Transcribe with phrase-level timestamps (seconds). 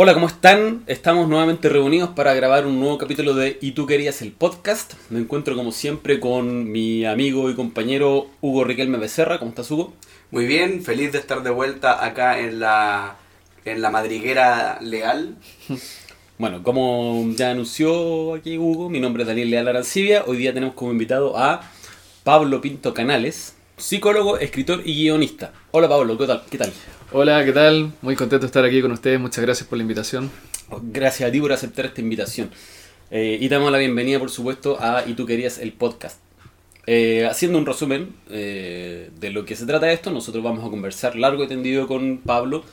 [0.00, 0.84] Hola, ¿cómo están?
[0.86, 4.94] Estamos nuevamente reunidos para grabar un nuevo capítulo de Y tú querías el podcast.
[5.10, 9.40] Me encuentro como siempre con mi amigo y compañero Hugo Riquelme Becerra.
[9.40, 9.92] ¿Cómo estás, Hugo?
[10.30, 13.16] Muy bien, feliz de estar de vuelta acá en la,
[13.64, 15.34] en la madriguera legal.
[16.38, 20.22] Bueno, como ya anunció aquí Hugo, mi nombre es Daniel Leal Arancibia.
[20.24, 21.68] Hoy día tenemos como invitado a
[22.22, 25.52] Pablo Pinto Canales, psicólogo, escritor y guionista.
[25.78, 26.42] Hola Pablo, ¿qué tal?
[26.50, 26.72] ¿Qué tal?
[27.12, 27.92] Hola, ¿qué tal?
[28.02, 29.20] Muy contento de estar aquí con ustedes.
[29.20, 30.28] Muchas gracias por la invitación.
[30.82, 32.50] Gracias a ti por aceptar esta invitación.
[33.12, 36.18] Eh, y damos la bienvenida, por supuesto, a Y tú querías el podcast.
[36.88, 41.14] Eh, haciendo un resumen eh, de lo que se trata esto, nosotros vamos a conversar
[41.14, 42.64] largo y tendido con Pablo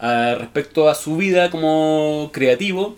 [0.00, 2.96] ah, respecto a su vida como creativo,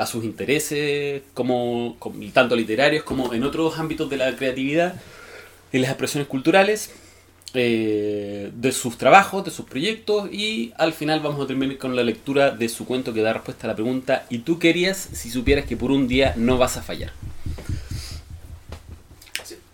[0.00, 5.00] a sus intereses, como, como- tanto literarios como en otros ámbitos de la creatividad
[5.70, 6.90] y las expresiones culturales,
[7.54, 12.02] eh, de sus trabajos, de sus proyectos y al final vamos a terminar con la
[12.02, 15.64] lectura de su cuento que da respuesta a la pregunta ¿y tú querías si supieras
[15.64, 17.12] que por un día no vas a fallar?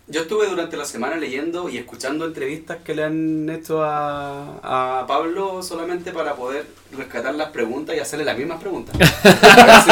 [0.07, 5.07] Yo estuve durante la semana leyendo y escuchando entrevistas que le han hecho a, a
[5.07, 8.95] Pablo solamente para poder rescatar las preguntas y hacerle las mismas preguntas.
[9.23, 9.91] A ver si,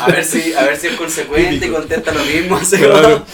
[0.00, 2.56] a ver si, a ver si es consecuente y contesta lo mismo.
[2.56, 3.24] así Claro.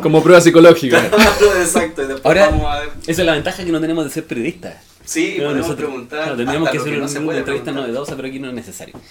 [0.00, 1.06] Como prueba psicológica.
[1.10, 2.02] Claro, exacto.
[2.02, 2.88] Y después Ahora, vamos a ver.
[3.06, 4.76] esa es la ventaja que no tenemos de ser periodistas.
[5.04, 6.18] Sí, Claro, podemos nosotros- preguntar.
[6.22, 7.74] claro, tendríamos que hacer no se una entrevista preguntar.
[7.74, 8.94] novedosa, pero aquí no es necesario.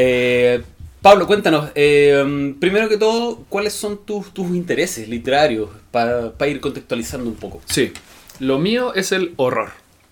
[0.00, 0.62] Eh,
[1.00, 7.30] Pablo, cuéntanos, eh, primero que todo, ¿cuáles son tus, tus intereses literarios para ir contextualizando
[7.30, 7.62] un poco?
[7.66, 7.92] Sí.
[8.40, 9.70] Lo mío es el horror.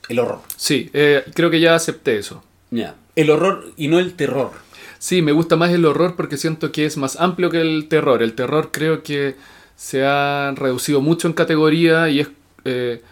[0.09, 0.41] El horror.
[0.57, 2.45] Sí, eh, creo que ya acepté eso.
[2.71, 2.95] Ya.
[3.17, 4.53] El horror y no el terror.
[4.99, 8.23] Sí, me gusta más el horror porque siento que es más amplio que el terror.
[8.23, 9.37] El terror creo que
[9.77, 12.29] se ha reducido mucho en categoría y es
[12.65, 13.03] eh,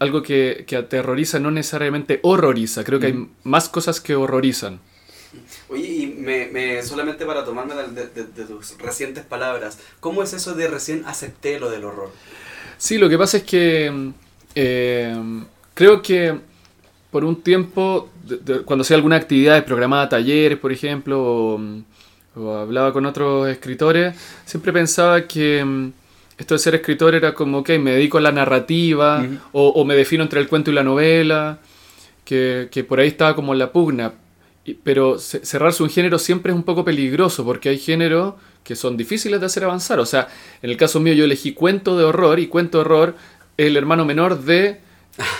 [0.00, 2.84] algo que, que aterroriza, no necesariamente horroriza.
[2.84, 4.80] Creo que hay más cosas que horrorizan.
[5.68, 10.22] Oye, y me, me- solamente para tomarme de, de- de- de tus recientes palabras, ¿cómo
[10.22, 12.10] es eso de recién acepté lo del horror?
[12.76, 14.10] Sí, lo que pasa es que
[14.54, 15.16] eh,
[15.72, 16.38] creo que
[17.10, 21.60] por un tiempo, de- cuando hacía alguna actividad programada talleres, por ejemplo, o,
[22.36, 24.14] o hablaba con otros escritores,
[24.44, 25.92] siempre pensaba que mm,
[26.38, 29.94] esto de ser escritor era como, ok, me dedico a la narrativa, o, o me
[29.94, 31.58] defino entre el cuento y la novela,
[32.24, 34.12] que, que por ahí estaba como la pugna.
[34.82, 38.96] Pero ce- cerrarse un género siempre es un poco peligroso porque hay géneros que son
[38.96, 39.98] difíciles de hacer avanzar.
[40.00, 40.28] O sea,
[40.62, 43.16] en el caso mío yo elegí cuento de horror y cuento de horror
[43.58, 44.80] es el hermano menor de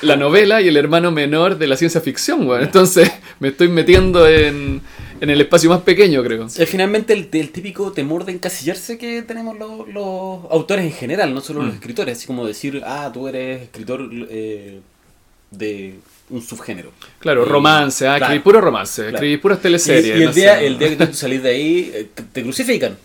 [0.03, 2.47] la novela y el hermano menor de la ciencia ficción.
[2.47, 2.63] weón.
[2.63, 4.83] Entonces me estoy metiendo en,
[5.21, 6.45] en el espacio más pequeño, creo.
[6.47, 11.33] Es finalmente el, el típico temor de encasillarse que tenemos los, los autores en general,
[11.33, 11.77] no solo los Mm.
[11.77, 14.81] escritores, así como decir, ah, tú eres escritor eh,
[15.51, 15.95] de
[16.31, 16.91] un subgénero.
[17.19, 18.25] Claro, romance, ah, claro.
[18.33, 19.17] escribí puro romance, Claro.
[19.17, 20.07] escribí puras teleseries.
[20.07, 20.67] y el, no día, sé.
[20.67, 22.97] el día que tú salís de ahí, eh, te- crucifican.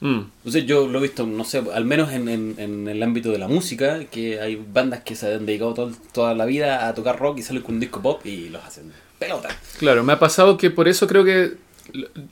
[0.00, 0.20] Mm.
[0.38, 3.38] Entonces yo lo he visto, no sé, al menos en, en- en el ámbito de
[3.38, 7.18] la música, que hay bandas que se han dedicado todo- toda la vida a tocar
[7.18, 9.48] rock y salen con un disco pop y los hacen pelota.
[9.78, 11.52] Claro, me ha pasado que por eso creo que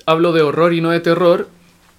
[0.06, 1.48] hablo de horror y no de terror.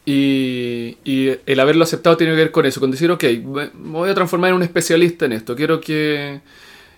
[0.06, 4.10] Y, y el haberlo aceptado tiene que ver con eso, con decir, ok, me voy
[4.10, 5.56] a transformar en un especialista en esto.
[5.56, 6.42] Quiero que,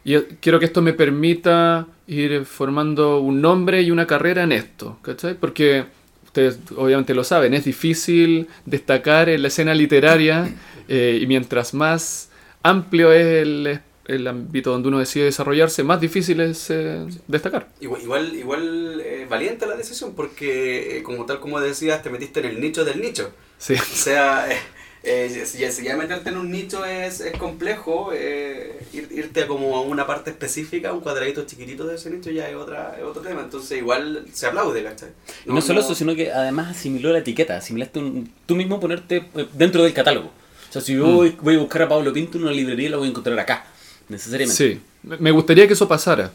[0.06, 5.00] y quiero que esto me permita ir formando un nombre y una carrera en esto.
[5.02, 5.34] ¿Cachai?
[5.34, 5.86] Porque
[6.26, 10.54] ustedes obviamente lo saben, es difícil destacar en la escena literaria
[10.88, 12.30] eh, y mientras más
[12.62, 17.70] amplio es el, el ámbito donde uno decide desarrollarse, más difícil es eh, destacar.
[17.80, 22.46] Igual, igual, igual, eh, valiente la decisión porque, como tal como decías, te metiste en
[22.46, 23.32] el nicho del nicho.
[23.58, 23.74] Sí.
[23.74, 24.48] O sea,
[25.06, 29.76] eh, si, ya- ya meterte en un nicho es, es complejo, eh, ir- irte como
[29.78, 33.22] a una parte específica, un cuadradito chiquitito de ese nicho ya es, otra, es otro
[33.22, 33.42] tema.
[33.42, 35.10] Entonces igual se aplaude, ¿cachai?
[35.46, 39.26] Y no, solo eso, sino que además asimiló la etiqueta, asimilaste un- tú mismo ponerte
[39.36, 40.28] eh, dentro del catálogo.
[40.70, 42.98] O sea, si yo voy, voy a buscar a Pablo Pinto en una librería, lo
[42.98, 43.66] voy a encontrar acá,
[44.10, 44.56] necesariamente.
[44.74, 46.32] Sí, me me gustaría que eso pasara.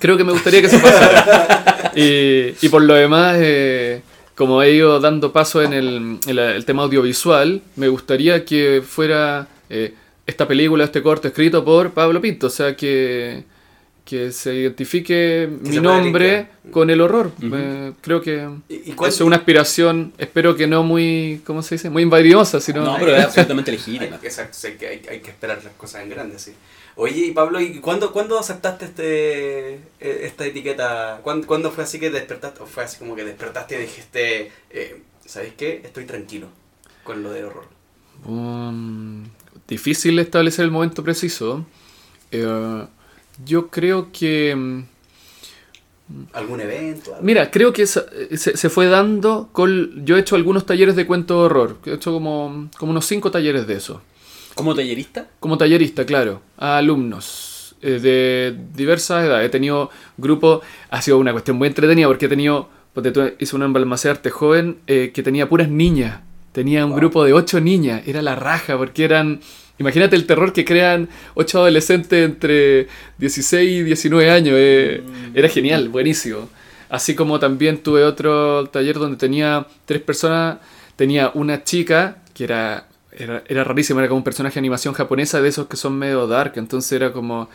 [0.00, 1.92] Creo que me gustaría que eso pasara.
[1.94, 4.00] Y, y por lo demás, eh,
[4.40, 8.82] como he ido dando paso en el, en la- el tema audiovisual, me gustaría que
[8.82, 9.92] fuera eh,
[10.26, 12.46] esta película, este corto escrito por Pablo Pinto.
[12.46, 13.44] O sea, que,
[14.02, 17.32] que se identifique mi se nombre con el horror.
[17.42, 21.60] Eh, creo que ¿Y- y cuál- eso es una aspiración, espero que no muy, ¿cómo
[21.62, 21.90] se dice?
[21.90, 22.82] Muy invidiosa, sino...
[22.82, 24.18] No, pero es absolutamente legítima.
[24.22, 26.52] exacto, sí, que hay, hay que esperar las cosas en grande, sí.
[26.96, 31.20] Oye, y Pablo, ¿y cuándo, cuándo aceptaste este, eh, esta etiqueta?
[31.22, 32.62] ¿Cuándo, cuándo fue así que despertaste?
[32.62, 35.80] ¿O fue así como que despertaste y dijiste, eh, ¿sabéis qué?
[35.84, 36.48] Estoy tranquilo
[37.04, 37.64] con lo de horror.
[38.26, 39.24] Um,
[39.66, 41.64] difícil establecer el momento preciso.
[42.30, 42.86] Eh,
[43.44, 44.82] yo creo que mm,
[46.32, 47.12] ¿Algún evento?
[47.14, 47.24] algo?
[47.24, 50.04] Mira, creo que se, se fue dando con...
[50.04, 51.78] Yo he hecho algunos talleres de cuento de horror.
[51.86, 54.02] He hecho como, como unos cinco talleres de eso.
[54.60, 55.26] ¿Como tallerista?
[55.40, 56.42] Como tallerista, claro.
[56.56, 59.46] A alumnos eh, de diversas edades.
[59.46, 60.62] He tenido grupos...
[60.90, 62.68] Ha sido una cuestión muy entretenida porque he tenido...
[62.94, 66.20] ponte tú, hice un embalmacé joven eh, que tenía puras niñas.
[66.52, 66.98] Tenía un Wow.
[67.00, 68.02] grupo de ocho niñas.
[68.06, 69.40] Era la raja porque eran...
[69.78, 74.54] Imagínate el terror que crean ocho adolescentes entre 16 y 19 años.
[74.58, 75.02] eh,
[75.34, 76.48] Era genial, buenísimo.
[76.90, 80.58] Así como también tuve otro taller donde tenía tres personas.
[80.96, 85.40] Tenía una chica que era, era, era rarísima, era como un personaje de animación japonesa
[85.40, 86.54] de esos que son medio dark.
[86.56, 87.48] Entonces era como...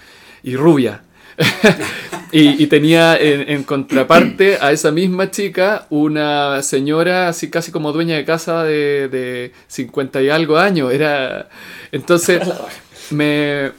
[0.43, 1.01] Y rubia.
[2.31, 7.91] y, y tenía en, en contraparte a esa misma chica una señora así casi como
[7.91, 10.93] dueña de casa de, de 50 y algo años.
[10.93, 11.49] Era...
[11.91, 12.41] Entonces
[13.09, 13.71] me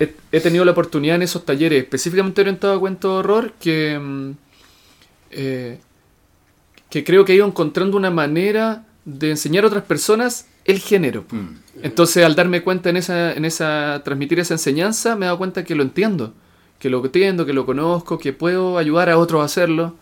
[0.00, 3.98] he, he tenido la oportunidad en esos talleres específicamente orientados a cuento de horror que,
[3.98, 4.30] mm,
[5.30, 5.78] eh,
[6.90, 11.24] que creo que he ido encontrando una manera de enseñar a otras personas el género.
[11.30, 11.48] Mm.
[11.82, 15.64] Entonces, al darme cuenta en esa, en esa, transmitir esa enseñanza, me he dado cuenta
[15.64, 16.32] que lo entiendo,
[16.78, 19.94] que lo entiendo, que lo conozco, que puedo ayudar a otros a hacerlo.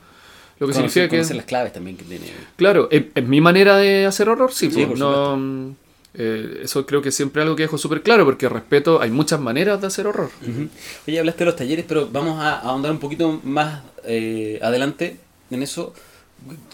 [0.59, 2.27] Lo que significa que, las claves también que tiene.
[2.57, 5.75] claro, es, es mi manera de hacer horror, sí, Sí, pues, no, mm,
[6.15, 9.39] eh, eso creo que siempre es algo que dejo súper claro, porque respeto, hay muchas
[9.39, 10.31] maneras de hacer horror.
[10.41, 10.69] Ujú.
[11.07, 15.19] Oye, hablaste de los talleres, pero vamos a ahondar un poquito más eh, adelante
[15.51, 15.93] en eso.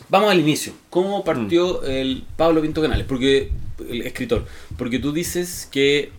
[0.08, 0.72] Vamos al inicio.
[0.88, 1.90] ¿Cómo partió Mm.
[1.90, 3.04] el Pablo Pinto Canales?
[3.08, 3.50] Porque
[3.88, 4.46] el escritor.
[4.76, 6.11] Porque tú dices que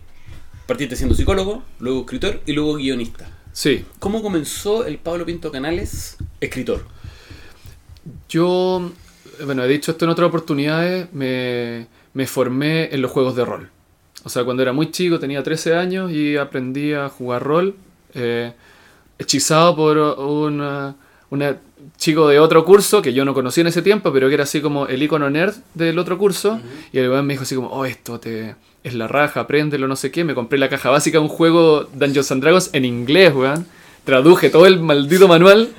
[0.66, 3.28] partiste siendo psicólogo, luego escritor y luego guionista.
[3.52, 6.84] Sí, ¿Cómo comenzó el Pablo Pinto Canales escritor?
[8.28, 8.90] Yo,
[9.44, 13.70] bueno, he dicho esto en otras oportunidades, me, me formé en los juegos de rol.
[14.24, 17.76] O sea, cuando era muy chico, tenía 13 años y aprendí a jugar rol,
[18.14, 18.52] eh,
[19.18, 20.94] hechizado por un
[21.30, 21.58] una
[21.96, 24.60] chico de otro curso que yo no conocía en ese tiempo, pero que era así
[24.60, 26.60] como el icono nerd del otro curso.
[26.92, 29.96] Y el weón me dijo así como, oh, esto te, es la raja, apréndelo, no
[29.96, 30.24] sé qué.
[30.24, 33.66] Me compré la caja básica de un juego Dungeons and Dragons en inglés, weón.
[34.04, 35.70] Traduje todo el maldito manual.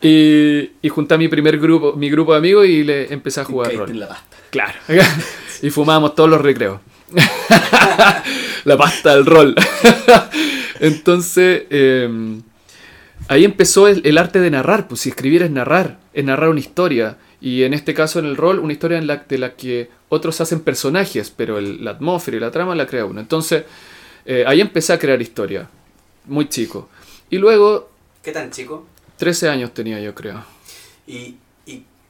[0.00, 3.44] Y, y junté a mi primer grupo, mi grupo de amigos y le empecé a
[3.44, 3.90] jugar Caíste rol.
[3.90, 4.36] en la pasta.
[4.50, 4.78] Claro.
[5.62, 6.80] y fumábamos todos los recreos.
[8.64, 9.54] la pasta del rol.
[10.80, 12.40] Entonces, eh,
[13.28, 14.88] ahí empezó el, el arte de narrar.
[14.88, 17.16] Pues si escribir es narrar, es narrar una historia.
[17.40, 20.40] Y en este caso, en el rol, una historia en la, de la que otros
[20.40, 23.20] hacen personajes, pero el- la atmósfera y la trama la crea uno.
[23.20, 23.64] Entonces,
[24.24, 25.68] eh, ahí empecé a crear historia.
[26.26, 26.88] Muy chico.
[27.30, 27.90] Y luego,
[28.22, 28.86] ¿Qué tan chico?
[29.18, 30.42] 13 años tenía yo, creo.
[31.06, 31.36] ¿Y, y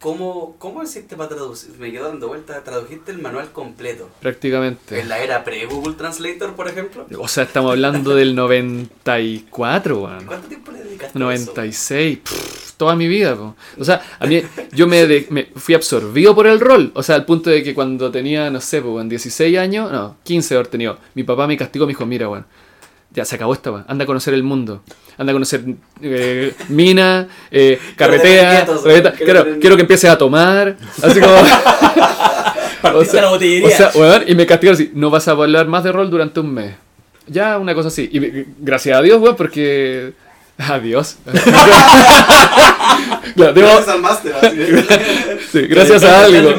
[0.04, 1.70] cómo, cómo hiciste para traducir?
[1.78, 2.62] Me quedo dando vuelta.
[2.62, 4.10] ¿Tradujiste el manual completo?
[4.20, 5.00] Prácticamente.
[5.00, 7.06] ¿En la era pre-Google Translator, por ejemplo?
[7.18, 10.26] O sea, estamos hablando del 94, weón.
[10.26, 11.18] ¿Cuánto tiempo le dedicaste a eso?
[11.18, 13.34] 96, pff, toda mi vida.
[13.34, 13.56] po.
[13.78, 14.42] O sea, a mí
[14.72, 16.92] yo me, de- me fui absorbido por el rol.
[16.94, 20.18] O sea, al punto de que cuando tenía, no sé, pues, en 16 años, no,
[20.22, 22.44] 15 de haber tenido, mi papá me castigó, me dijo, mira, weón,
[23.14, 23.84] ya se acabó esta, weón.
[23.88, 24.82] Anda a conocer el mundo.
[25.16, 25.64] Anda a conocer
[26.02, 28.66] eh, mina, eh, carretea.
[29.16, 30.76] quiero quiero que empieces a tomar.
[31.02, 31.32] Así como...
[32.82, 32.94] La.
[32.98, 36.40] O sea, weón, y me castigaron así, no vas a hablar más de rol durante
[36.40, 36.74] un mes.
[37.26, 38.08] Ya, una cosa así.
[38.12, 40.12] Y gracias a Dios, weón, porque...
[40.58, 41.16] Adiós.
[43.34, 44.32] Claro, tengo- Gracias al máster.
[44.40, 44.56] así.
[45.50, 46.54] sí, gracias a algo.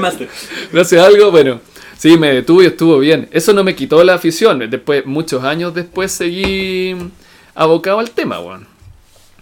[0.74, 1.62] Gracias a algo, bueno.
[1.98, 3.28] Sí, me detuve y estuvo bien.
[3.32, 4.60] Eso no me quitó la afición.
[4.70, 6.96] Después, muchos años después seguí
[7.56, 8.68] abocado al tema, weón.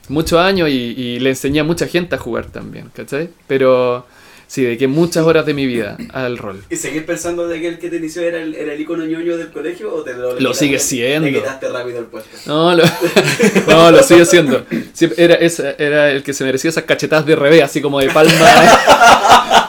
[0.09, 3.29] Muchos años y, y le enseñé a mucha gente a jugar también, ¿cachai?
[3.47, 4.05] Pero
[4.47, 6.61] sí, dediqué muchas horas de mi vida al rol.
[6.69, 9.37] ¿Y seguir pensando de que el que te inició era el, era el icono ñoño
[9.37, 11.27] del colegio o te lo, Lo sigue siendo.
[11.29, 12.29] Le quitaste rápido el puesto.
[12.45, 12.83] No, lo,
[13.67, 14.65] no, lo sigue siendo.
[14.91, 18.09] Sí, era, esa- era el que se merecía esas cachetadas de revés, así como de
[18.09, 18.33] palma.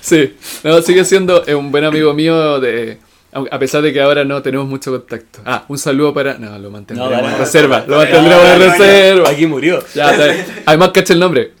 [0.00, 2.98] Sí, no, sigue siendo eh, un buen amigo mío, de,
[3.32, 5.40] a pesar de que ahora no tenemos mucho contacto.
[5.44, 6.38] Ah, un saludo para...
[6.38, 9.28] No, lo mantendremos en reserva, lo No, mantendremos en no, no, reserva.
[9.30, 9.84] Aquí murió.
[9.94, 10.14] Ya.
[10.66, 11.52] Además, cacha el nombre.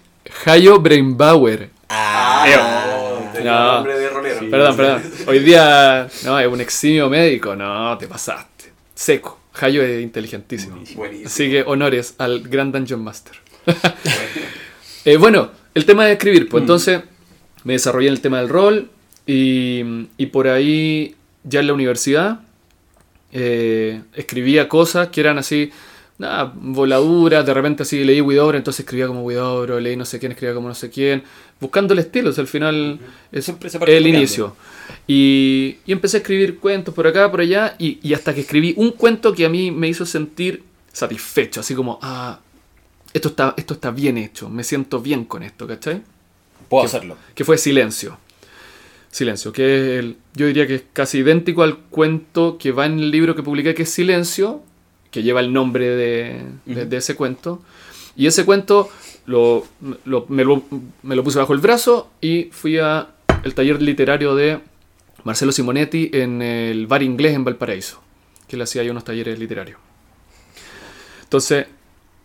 [0.46, 1.70] Hayo Brainbauer.
[1.88, 3.30] Ah, Eo.
[3.32, 3.72] tenía No.
[3.74, 4.50] nombre de rolero.
[4.50, 5.02] Perdón, perdón.
[5.26, 7.54] Hoy día, no, es un eximio médico.
[7.56, 8.72] No, te pasaste.
[8.94, 9.38] Seco.
[9.60, 10.76] Hayo es inteligentísimo.
[10.94, 11.26] Buenísimo.
[11.26, 13.34] Así que honores al Grand Dungeon Master.
[15.04, 17.00] Eh, bueno, el tema de escribir, pues entonces
[17.68, 18.88] me desarrollé en el tema del rol
[19.26, 19.82] y,
[20.16, 22.40] y por ahí ya en la universidad
[23.30, 25.70] eh, escribía cosas que eran así,
[26.16, 30.32] nada, voladuras, de repente así leí Widobro, entonces escribía como Widobro, leí no sé quién,
[30.32, 31.24] escribía como no sé quién,
[31.60, 34.56] buscando el estilo, o sea, al final es Siempre se el inicio.
[35.06, 38.72] Y, y empecé a escribir cuentos por acá, por allá, y, y hasta que escribí
[38.78, 42.40] un cuento que a mí me hizo sentir satisfecho, así como, ah,
[43.12, 46.00] esto está, esto está bien hecho, me siento bien con esto, ¿cachai?
[46.68, 47.16] Puedo que- hacerlo.
[47.34, 48.18] Que fue Silencio.
[49.10, 52.98] Silencio, que es el, yo diría que es casi idéntico al cuento que va en
[52.98, 54.62] el libro que publiqué, que es Silencio,
[55.10, 56.90] que lleva el nombre de, de- Ujú.
[56.90, 57.62] de ese cuento.
[58.16, 58.90] Y ese cuento
[59.26, 59.66] lo,
[60.04, 60.62] lo- me, lo,
[61.02, 63.08] me lo puse bajo el brazo y fui a
[63.44, 64.60] el taller literario de
[65.24, 68.02] Marcelo Simonetti en el bar inglés en Valparaíso,
[68.46, 69.78] que le hacía ahí unos talleres literarios.
[71.22, 71.66] Entonces,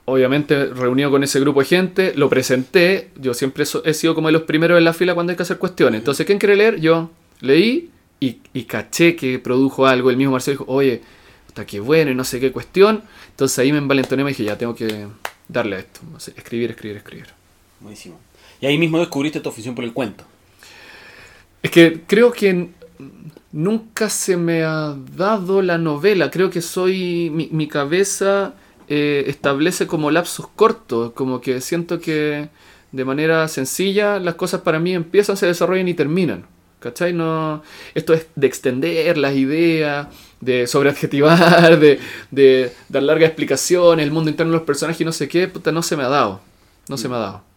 [0.05, 3.10] obviamente, reunido con ese grupo de gente, lo presenté.
[3.15, 5.57] Yo siempre he sido como de los primeros en la fila cuando hay que hacer
[5.57, 6.00] cuestiones.
[6.00, 6.79] Entonces, ¿quién quiere leer?
[6.79, 10.10] Yo leí y, y caché que produjo algo.
[10.10, 11.01] El mismo Marcelo dijo, oye,
[11.48, 13.03] está qué bueno y no sé qué cuestión.
[13.29, 15.07] Entonces ahí me envalentoné y me dije, ya tengo que
[15.48, 16.01] darle a esto.
[16.36, 17.27] Escribir, escribir, escribir.
[17.79, 18.19] Buenísimo.
[18.60, 20.24] Y ahí mismo descubriste tu afición por el cuento.
[21.62, 22.69] Es que creo que
[23.51, 26.29] nunca se me ha dado la novela.
[26.31, 27.29] Creo que soy.
[27.29, 28.53] Mi, mi cabeza
[28.88, 31.12] eh, establece como lapsos cortos.
[31.13, 32.50] Como que siento que
[32.92, 36.46] de manera sencilla las cosas para mí empiezan, se desarrollan y terminan.
[36.80, 37.13] ¿Cachai?
[37.13, 37.63] No,
[37.96, 40.08] esto es de extender las ideas,
[40.42, 42.00] de sobreadjetivar, de,
[42.30, 45.72] de dar largas explicaciones, el mundo interno de los personajes y no sé qué, puta,
[45.72, 46.42] no se me ha dado.
[46.90, 47.52] No se me ha dado.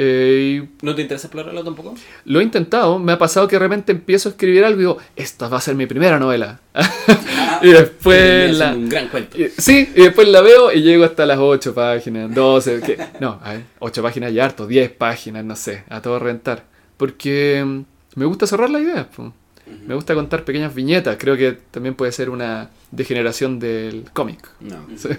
[0.00, 1.92] Eh, ¿No te interesa explorarlo tampoco?
[2.24, 4.98] lo he intentado, me ha pasado que de repente empiezo a escribir algo y digo,
[5.16, 6.60] esta va a ser mi primera novela.
[7.62, 8.74] y después la...
[8.74, 9.36] un gran cuento.
[9.36, 13.40] y- Sí, y después la veo y llego hasta las 8 páginas, 12, que- no,
[13.42, 16.64] a ver, 8 páginas y harto, 10 páginas, no sé, a todo rentar.
[16.96, 17.80] Porque mm,
[18.20, 19.32] me gusta cerrar la idea, po.
[19.84, 24.48] me gusta contar pequeñas viñetas, creo que también puede ser una degeneración del cómic.
[24.60, 24.86] No.
[24.96, 25.08] Sí.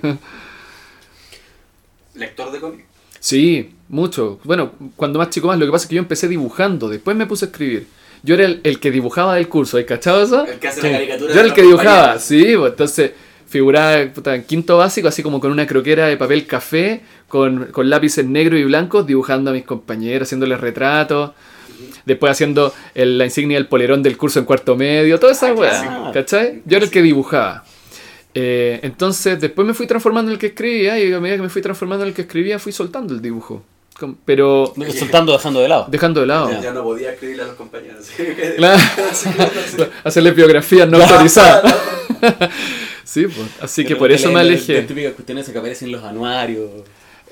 [2.16, 2.86] Lector de cómic.
[3.20, 4.40] Sí, mucho.
[4.44, 7.26] Bueno, cuando más chico más, lo que pasa es que yo empecé dibujando, después me
[7.26, 7.88] puse a escribir.
[8.24, 10.46] Yo era el, el que dibujaba del curso, ¿hay cachado eso?
[10.46, 10.88] El que hace Sí.
[10.88, 11.34] la caricatura.
[11.34, 13.12] Yo era el que dibujaba, sí, pues, entonces
[13.48, 17.90] figuraba puta, en quinto básico, así como con una croquera de papel café, con, con
[17.90, 21.32] lápices negros y blancos, dibujando a mis compañeros, haciéndoles retratos.
[22.06, 25.54] Después haciendo el- la insignia del polerón del curso en cuarto medio, toda esa Ah,
[25.54, 26.12] weá.
[26.14, 26.62] ¿cachai?
[26.66, 27.64] Yo era el que dibujaba.
[28.34, 31.50] Eh, entonces, después me fui transformando en el que escribía y a medida que me
[31.50, 33.64] fui transformando en el que escribía, fui soltando el dibujo.
[34.26, 35.86] Pero Soltando, dejando de lado.
[35.90, 36.52] dejando de lado.
[36.52, 38.08] Ya, ya no podía escribirle a los compañeros.
[38.58, 38.82] Claro.
[40.04, 41.74] Hacerle biografías no autorizadas.
[43.04, 43.48] sí, pues.
[43.62, 44.74] Así que por eso me alejé.
[44.80, 46.70] Las típicas cuestiones que aparecen en los anuarios.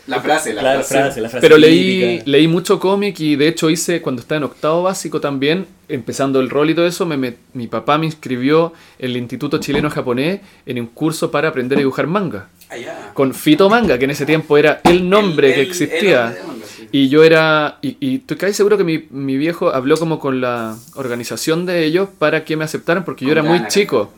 [0.08, 0.94] La frase, la Claro, frase.
[1.04, 2.32] frase, la frase Pero leí, típica.
[2.32, 6.50] leí mucho cómic y de hecho hice, cuando estaba en octavo básico también, empezando el
[6.50, 10.80] rol y todo eso, me mi papá me inscribió en el Instituto Chileno Japonés en
[10.80, 12.48] un curso para aprender a dibujar manga.
[12.70, 13.12] Allá.
[13.14, 16.28] Con Fito Manga, que en ese tiempo era el nombre El- que existía.
[16.42, 16.57] el
[16.92, 16.98] sí.
[16.98, 17.78] Y yo era.
[17.82, 21.86] Y, y estoy casi seguro que mi, mi viejo habló como con la organización de
[21.86, 24.12] ellos para que me aceptaran porque yo era muy chico.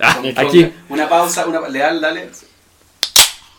[0.00, 0.72] Ah, aquí.
[0.88, 2.28] Una pausa, una leal, dale.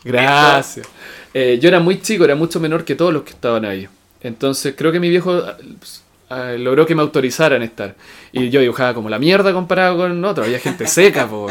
[0.04, 0.88] Gracias.
[1.34, 3.88] Eh, yo era muy chico, era mucho menor que todos los que estaban ahí.
[4.22, 7.96] Entonces creo que mi viejo ah, pues, ah, logró que me autorizaran a estar.
[8.32, 10.48] Y yo dibujaba como la mierda comparado con otros.
[10.48, 11.48] Había gente seca, po.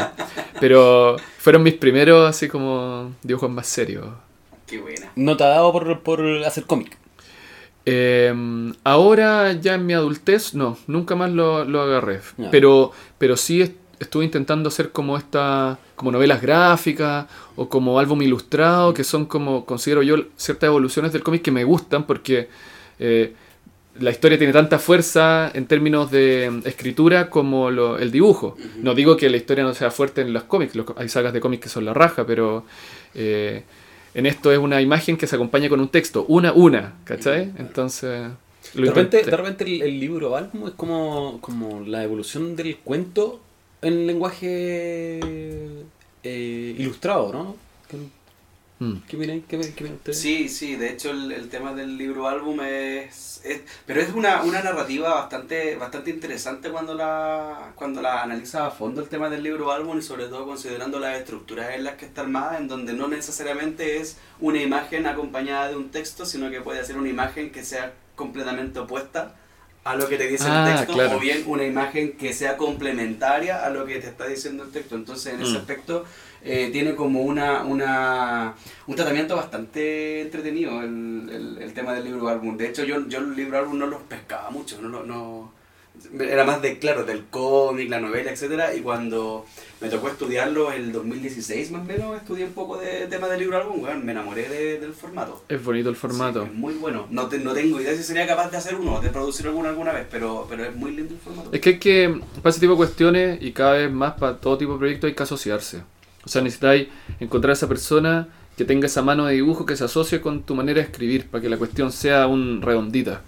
[0.59, 4.07] pero fueron mis primeros así como dibujos más serios.
[4.67, 5.11] Qué buena.
[5.15, 6.97] ¿No te ha dado por, por hacer cómic?
[7.85, 8.33] Eh,
[8.83, 12.19] ahora ya en mi adultez, no, nunca más lo, lo agarré.
[12.51, 18.21] Pero, pero sí est- estuve intentando hacer como esta, como novelas gráficas o como álbum
[18.21, 22.49] ilustrado, que son como, considero yo, ciertas evoluciones del cómic que me gustan porque
[22.99, 23.33] eh,
[23.99, 28.57] la historia tiene tanta fuerza en términos de mm, escritura como lo- el dibujo.
[28.81, 31.39] No digo que la historia no sea fuerte en los cómics, los- hay sagas de
[31.39, 32.65] cómics que son la raja, pero
[33.15, 33.63] eh,
[34.17, 37.53] en esto es una imagen que se acompaña con un texto, una, una, ¿cachai?
[37.59, 38.31] Entonces...
[38.73, 42.77] lo De repente, de repente el, el libro álbum es como, como la evolución del
[42.77, 43.39] cuento
[43.83, 45.19] en lenguaje
[46.23, 47.55] eh, ilustrado, ¿no?
[48.79, 49.01] ¿Qué, Mm.
[49.47, 50.19] qué ustedes?
[50.19, 54.43] Sí, sí, de hecho el, el tema del libro álbum es, es- pero es una,
[54.43, 59.41] una narrativa bastante bastante interesante cuando la cuando la analizas a fondo el tema del
[59.41, 62.93] libro álbum y sobre todo considerando las estructuras en las que está armada, en donde
[62.93, 67.51] no necesariamente es una imagen acompañada de un texto, sino que puede ser una imagen
[67.51, 69.35] que sea completamente opuesta
[69.85, 71.17] a lo que te dice Ah, el texto claro.
[71.17, 74.95] o bien una imagen que sea complementaria a lo que te está diciendo el texto.
[74.95, 75.57] Entonces, en ese Mm.
[75.57, 76.05] aspecto
[76.43, 78.53] eh, tiene como una, una
[78.87, 82.57] un tratamiento bastante entretenido el, el, el tema del libro álbum.
[82.57, 85.55] De hecho, yo, yo el libro álbum no los pescaba mucho, no, no
[86.19, 89.47] era más de, claro, del cómic, la novela, etcétera Y cuando
[89.81, 93.39] me tocó estudiarlo en el 2016 más o menos, estudié un poco de tema del
[93.39, 95.43] libro álbum, bueno, me enamoré de- del formato.
[95.49, 96.43] Es bonito el formato.
[96.43, 97.07] Sí, es muy bueno.
[97.09, 99.91] No, te- no tengo idea si sería capaz de hacer uno, de producir alguno alguna
[99.91, 101.49] vez, pero, pero es muy lindo el formato.
[101.51, 104.55] Es que hay que, para ese tipo de cuestiones y cada vez más para todo
[104.55, 105.81] tipo de proyectos hay que asociarse.
[106.27, 106.87] O sea, necesitáis
[107.21, 110.55] encontrar a esa persona que tenga esa mano de dibujo que se asocie con tu
[110.55, 113.21] manera de escribir, para que la cuestión sea un redondita.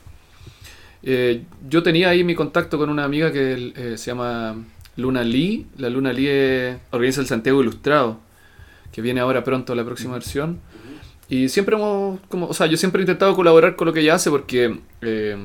[1.02, 4.56] Eh, yo tenía ahí mi contacto con una amiga que eh, se llama
[4.98, 5.66] Luna Lee.
[5.78, 8.20] La Luna Lee es- organiza el Santiago Ilustrado,
[8.92, 10.60] que viene ahora pronto la próxima versión.
[11.30, 14.16] Y siempre hemos, como, o sea, yo siempre he intentado colaborar con lo que ella
[14.16, 15.38] hace porque eh,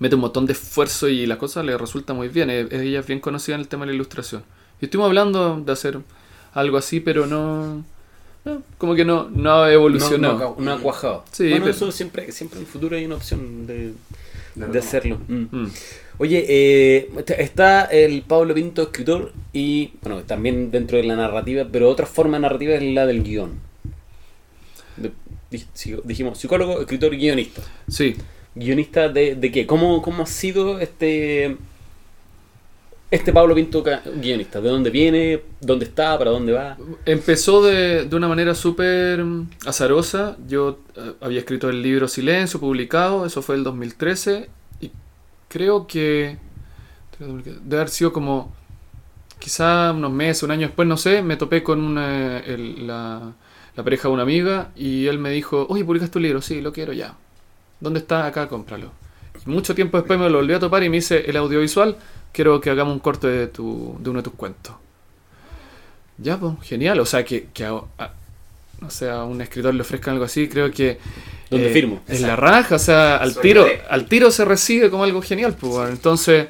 [0.00, 2.48] mete un montón de esfuerzo y las cosas le resulta muy bien.
[2.50, 4.42] Ella es bien conocida en el tema de la ilustración.
[4.80, 6.00] Y estuvimos hablando de hacer
[6.52, 7.84] algo así, pero no,
[8.44, 10.56] no, como que no, no ha No, evolucionado.
[10.58, 11.24] no, no ha cuajado.
[11.32, 13.92] Sí, bueno, pero- eso siempre, siempre en el futuro hay una opción de,
[14.54, 15.18] De de hacerlo.
[15.28, 15.46] Mm.
[15.50, 15.70] Mm.
[16.18, 21.88] Oye, eh, está- el Pablo Pinto escritor y, bueno, también dentro de la narrativa, pero
[21.88, 23.52] otra forma narrativa es la del guion.
[24.96, 25.12] De-
[26.04, 27.62] dijimos psicólogo, escritor, guionista.
[27.88, 28.16] Sí,
[28.54, 29.64] ¿Guionista de, de qué?
[29.66, 31.56] ¿Cómo, ¿Cómo ha sido este
[33.10, 33.84] este Pablo Pinto
[34.16, 34.60] guionista?
[34.60, 35.42] ¿De dónde viene?
[35.60, 36.16] ¿Dónde está?
[36.18, 36.76] ¿Para dónde va?
[37.04, 39.24] Empezó de, de una manera súper
[39.66, 40.36] azarosa.
[40.46, 44.48] Yo eh, había escrito el libro Silencio, publicado, eso fue el 2013.
[44.80, 44.90] Y
[45.48, 46.38] creo que
[47.18, 48.54] debe haber sido como
[49.38, 53.32] quizá unos meses, un año después, no sé, me topé con una, la,
[53.74, 56.40] la pareja de una amiga y él me dijo, oye, ¿publicas tu libro?
[56.42, 57.16] Sí, lo quiero ya.
[57.80, 58.26] ¿Dónde está?
[58.26, 58.92] Acá, cómpralo.
[59.44, 61.96] Y mucho tiempo después me lo volví a topar y me dice, el audiovisual,
[62.32, 64.74] quiero que hagamos un corte de, tu, de uno de tus cuentos.
[66.18, 67.00] Ya, pues, genial.
[67.00, 68.12] O sea, que, que a, a-
[68.80, 70.98] no sé, a un escritor le ofrezcan algo así, creo que...
[71.50, 72.00] ¿Dónde firmo?
[72.06, 75.54] En la raja, o sea, al tiro, al tiro se recibe como algo genial.
[75.58, 75.90] Pues.
[75.90, 76.46] Entonces,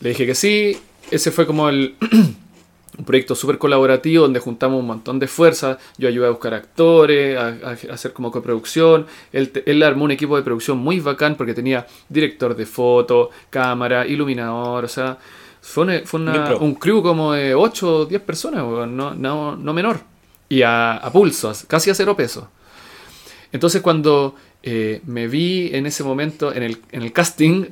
[0.00, 0.78] le dije que sí.
[1.10, 1.96] Ese fue como el...
[2.98, 5.78] un proyecto súper colaborativo donde juntamos un montón de fuerzas.
[5.96, 7.46] Yo ayudé a buscar actores, a,
[7.90, 9.06] a hacer como coproducción.
[9.32, 14.06] Él, él armó un equipo de producción muy bacán porque tenía director de foto, cámara,
[14.06, 15.16] iluminador, o sea,
[15.62, 19.72] fue, una- fue una- un crew como de 8 o 10 personas, no, no, no
[19.72, 20.00] menor.
[20.48, 22.44] Y a, a pulso, casi a cero pesos.
[23.52, 27.66] Entonces cuando eh, me vi en ese momento en el, en el casting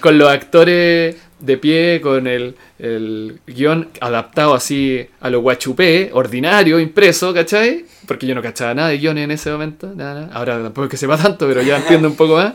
[0.00, 6.78] con, los actores de pie, con el, el guion adaptado así a lo guachupé, ordinario,
[6.78, 7.86] impreso, ¿cachai?
[8.06, 9.92] Porque yo no cachaba nada de guiones en ese momento.
[9.94, 10.34] nada, nada.
[10.34, 12.54] Ahora tampoco es que sepa tanto, pero ya entiendo un poco más.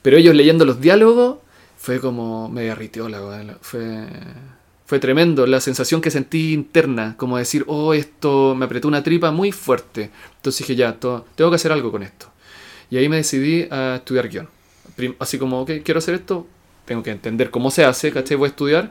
[0.00, 1.38] Pero ellos leyendo los diálogos
[1.76, 4.06] fue como me derritió la weá, Fue,
[4.86, 9.30] fue tremendo la sensación que sentí interna, como decir, oh, esto me apretó una tripa
[9.32, 10.10] muy fuerte.
[10.36, 12.30] Entonces dije, ya, tengo que hacer algo con esto.
[12.90, 14.48] Y ahí me decidí a estudiar guion.
[15.18, 16.46] Así como, ok, quiero hacer esto,
[16.84, 18.36] tengo que entender cómo se hace, ¿cachai?
[18.36, 18.90] Voy a estudiar.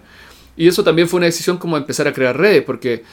[0.55, 3.03] Y eso también fue una decisión como empezar a crear redes, porque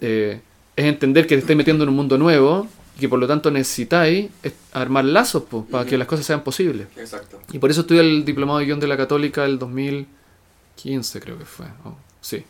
[0.00, 0.40] eh,
[0.76, 3.50] es entender que te estáis metiendo en un mundo nuevo y que por lo tanto
[3.50, 6.86] necesitáis es- armar lazos pues, para que las cosas sean posibles.
[6.96, 7.40] Exacto.
[7.52, 11.44] Y por eso estudié el diplomado de guion de la Católica el 2015, creo que
[11.44, 11.66] fue.
[11.84, 12.44] oh, sí.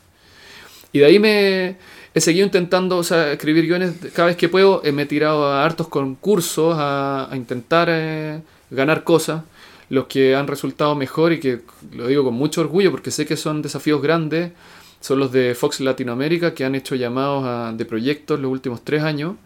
[0.92, 1.76] Y de ahí me
[2.18, 4.82] he seguido intentando escribir guiones cada vez que puedo.
[4.84, 9.42] eh, me he tirado a hartos concursos a, a intentar eh, ganar cosas.
[9.90, 11.60] Los que han resultado mejor y que
[11.92, 14.52] lo digo con mucho orgullo porque sé que son desafíos grandes
[15.00, 19.02] son los de Fox Latinoamérica que han hecho llamados a- de proyectos los últimos tres
[19.02, 19.36] años.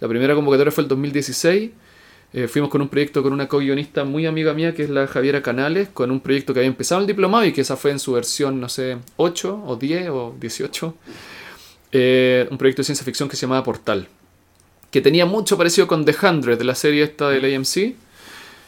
[0.00, 1.70] La primera convocatoria fue el 2016.
[2.32, 5.42] Eh, fuimos con un proyecto con una co-guionista muy amiga mía, que es la Javiera
[5.42, 8.12] Canales, con un proyecto que había empezado el diplomado y que esa fue en su
[8.12, 10.94] versión, no sé, 8 o 10 o 18.
[11.92, 14.08] Eh, un proyecto de ciencia ficción que se llamaba Portal,
[14.90, 17.94] que tenía mucho parecido con The Hundred, de la serie esta del AMC,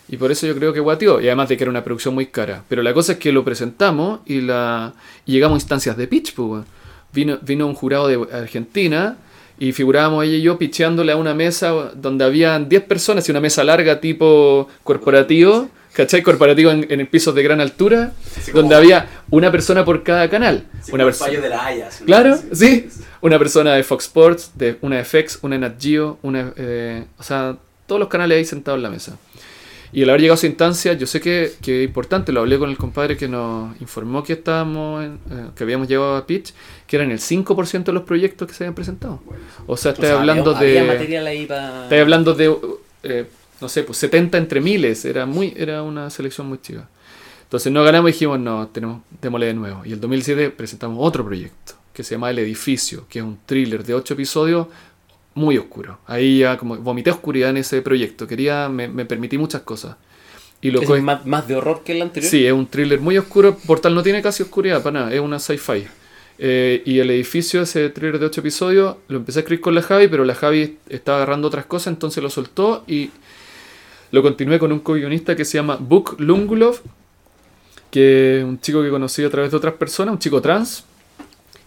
[0.08, 2.26] y por eso yo creo que guateó, y además de que era una producción muy
[2.26, 2.64] cara.
[2.68, 4.92] Pero la cosa es que lo presentamos y, la,
[5.24, 6.64] y llegamos a instancias de pitch, pues,
[7.12, 9.16] vino, vino un jurado de Argentina
[9.58, 13.40] y figurábamos ella y yo picheándole a una mesa donde habían 10 personas y una
[13.40, 16.22] mesa larga tipo corporativo, ¿cachai?
[16.22, 18.12] Corporativo en, pisos de gran altura,
[18.52, 20.66] donde había una persona por cada canal.
[20.82, 21.40] Sí, una persona.
[21.40, 21.88] de la Haya.
[22.04, 22.88] Claro, sí.
[23.22, 27.04] Una persona de Fox Sports, de una de FX, una de Nat Geo, una, eh,
[27.18, 27.56] o sea,
[27.86, 29.16] todos los canales ahí sentados en la mesa.
[29.94, 32.58] Y al haber llegado a esa instancia, yo sé que, que es importante, lo hablé
[32.58, 36.52] con el compadre que nos informó que estábamos, en- eh, que habíamos llegado a pitch,
[36.86, 39.20] que eran el 5% de los proyectos que se habían presentado.
[39.26, 40.98] Bueno, O sea, O estoy sea, hablando había, había de...
[40.98, 41.42] material ahí.
[41.42, 42.56] Estoy hablando de,
[43.02, 43.26] eh,
[43.60, 46.88] no sé, pues 70 entre miles, era, muy, era una selección muy chiva.
[47.44, 49.82] Entonces no ganamos y dijimos, no, tenemos, démosle de nuevo.
[49.84, 53.84] Y el 2007 presentamos otro proyecto, que se llama El Edificio, que es un thriller
[53.84, 54.66] de 8 episodios
[55.34, 55.98] muy oscuro.
[56.06, 59.96] Ahí ya como vomité oscuridad en ese proyecto, quería, me, me permití muchas cosas.
[60.60, 62.30] Y lo ¿Es co- más, más de horror que el anterior?
[62.30, 63.56] Sí, es un thriller muy oscuro.
[63.66, 65.84] Portal no tiene casi oscuridad para nada, es una sci-fi.
[66.38, 69.82] Eh, y el edificio, ese thriller de 8 episodios, lo empecé a escribir con la
[69.82, 73.10] Javi, pero la Javi estaba agarrando otras cosas, entonces lo soltó y
[74.12, 76.80] lo continué con un co-guionista que se llama Book Lungulov,
[77.90, 80.84] que es un chico que conocí a través de otras personas, un chico trans.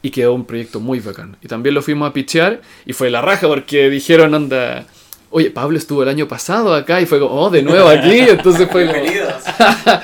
[0.06, 1.36] Y quedó un proyecto muy bacán.
[1.41, 4.86] Y también lo fuimos a pichear y fue la raja porque dijeron, anda,
[5.32, 8.20] oye, Pablo estuvo el año pasado acá y fue como, oh, de nuevo aquí.
[8.30, 9.00] Entonces fue como...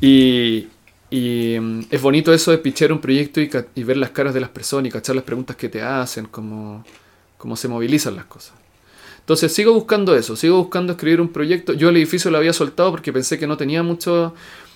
[0.00, 0.68] Y,
[1.10, 4.40] y, mm, es bonito eso de pichear un proyecto y, y ver las caras de
[4.40, 6.84] las personas y cachar las preguntas que te hacen, cómo,
[7.36, 8.52] cómo se movilizan las cosas.
[9.18, 11.72] Entonces sigo buscando eso, sigo buscando escribir un proyecto.
[11.72, 14.34] Yo el edificio lo había soltado porque pensé que no tenía mucho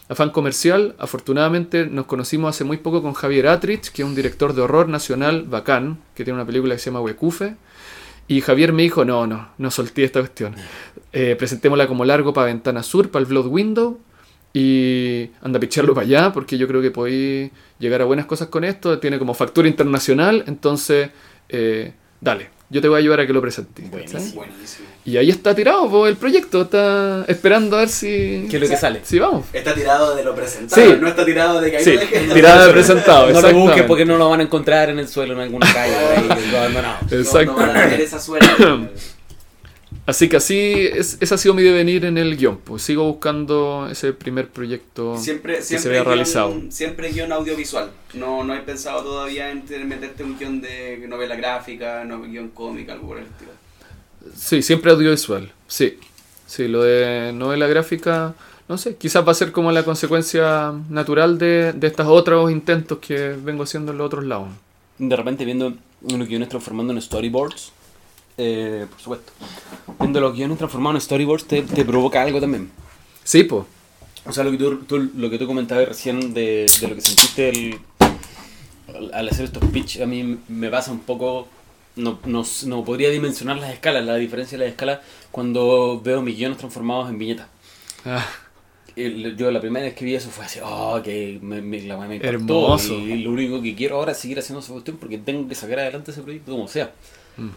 [0.09, 0.95] afán comercial.
[0.99, 4.89] Afortunadamente nos conocimos hace muy poco con Javier Atrich, que es un director de horror
[4.89, 7.57] nacional bacán, que tiene una película que se llama Huecufe.
[8.27, 10.55] Y Javier me dijo, no, no, no solté esta cuestión.
[11.13, 13.99] Eh, presentémosla como largo para Ventana Sur, para el Blood Window.
[14.53, 18.49] Y anda a picharlo para allá, porque yo creo que podéis llegar a buenas cosas
[18.49, 18.99] con esto.
[18.99, 21.11] Tiene como factura internacional, entonces,
[21.49, 23.91] eh, dale, yo te voy a ayudar a que lo presentes.
[23.91, 24.21] Buenísimo.
[24.21, 24.35] ¿cachai?
[24.37, 24.89] Buenísimo.
[25.05, 28.47] Y ahí está tirado po, el proyecto, está esperando a ver si...
[28.51, 29.01] ¿Qué es lo que sale?
[29.05, 29.47] Sí, vamos.
[29.55, 30.97] Está tirado de lo presentado, Sí.
[31.01, 32.29] no está tirado de que ahí Sí, dejen.
[32.31, 35.33] tirado de presentado, No lo busques porque no lo van a encontrar en el suelo
[35.35, 35.95] en alguna calle
[36.29, 36.99] por ahí, abandonado.
[37.11, 37.53] No, Exacto.
[37.53, 38.47] no van a tener esa suerte.
[40.09, 40.57] Así que así,
[40.91, 42.57] es, ese ha sido mi devenir en el guion.
[42.65, 46.63] Pues sigo buscando ese primer proyecto Siempre, que siempre se vea guión- realizado.
[46.71, 47.91] Siempre guion audiovisual.
[48.15, 52.95] No, no he pensado todavía en meterte un guion de novela gráfica, no, guion cómica,
[52.95, 53.51] algo por el estilo.
[54.35, 55.53] Sí, siempre audiovisual.
[55.67, 55.99] Sí.
[56.47, 58.35] Sí, lo de novela gráfica,
[58.67, 62.97] no sé, quizás va a ser como la consecuencia natural de, de estos otros intentos
[62.99, 64.49] que vengo haciendo en los otros lados.
[64.97, 67.73] De repente viendo los guiones transformando en storyboards,
[68.39, 69.33] eh, por supuesto,
[70.01, 72.71] viendo los guiones transformados en storyboards te, te provoca algo también.
[73.25, 73.65] Sí, pues.
[74.27, 77.01] O sea, lo que tú, tú- lo que tú comentabas recién de, de lo que
[77.01, 77.79] sentiste el-
[79.13, 81.49] al, hacer estos pitch, a mí me pasa un poco.
[81.97, 85.01] No, no, no podría dimensionar las escalas, la diferencia de las escalas
[85.33, 87.49] cuando veo mis guiones transformados en viñetas.
[88.05, 88.25] Ah,
[88.97, 92.17] Yo la primera vez que vi eso fue así, oh, que me, me, la me
[92.17, 92.35] impactó.
[92.37, 92.95] Hermoso.
[92.95, 95.81] Y lo único que quiero ahora es seguir haciendo esa cuestión porque tengo que sacar
[95.81, 96.93] adelante ese proyecto como sea.
[97.37, 97.49] Mm.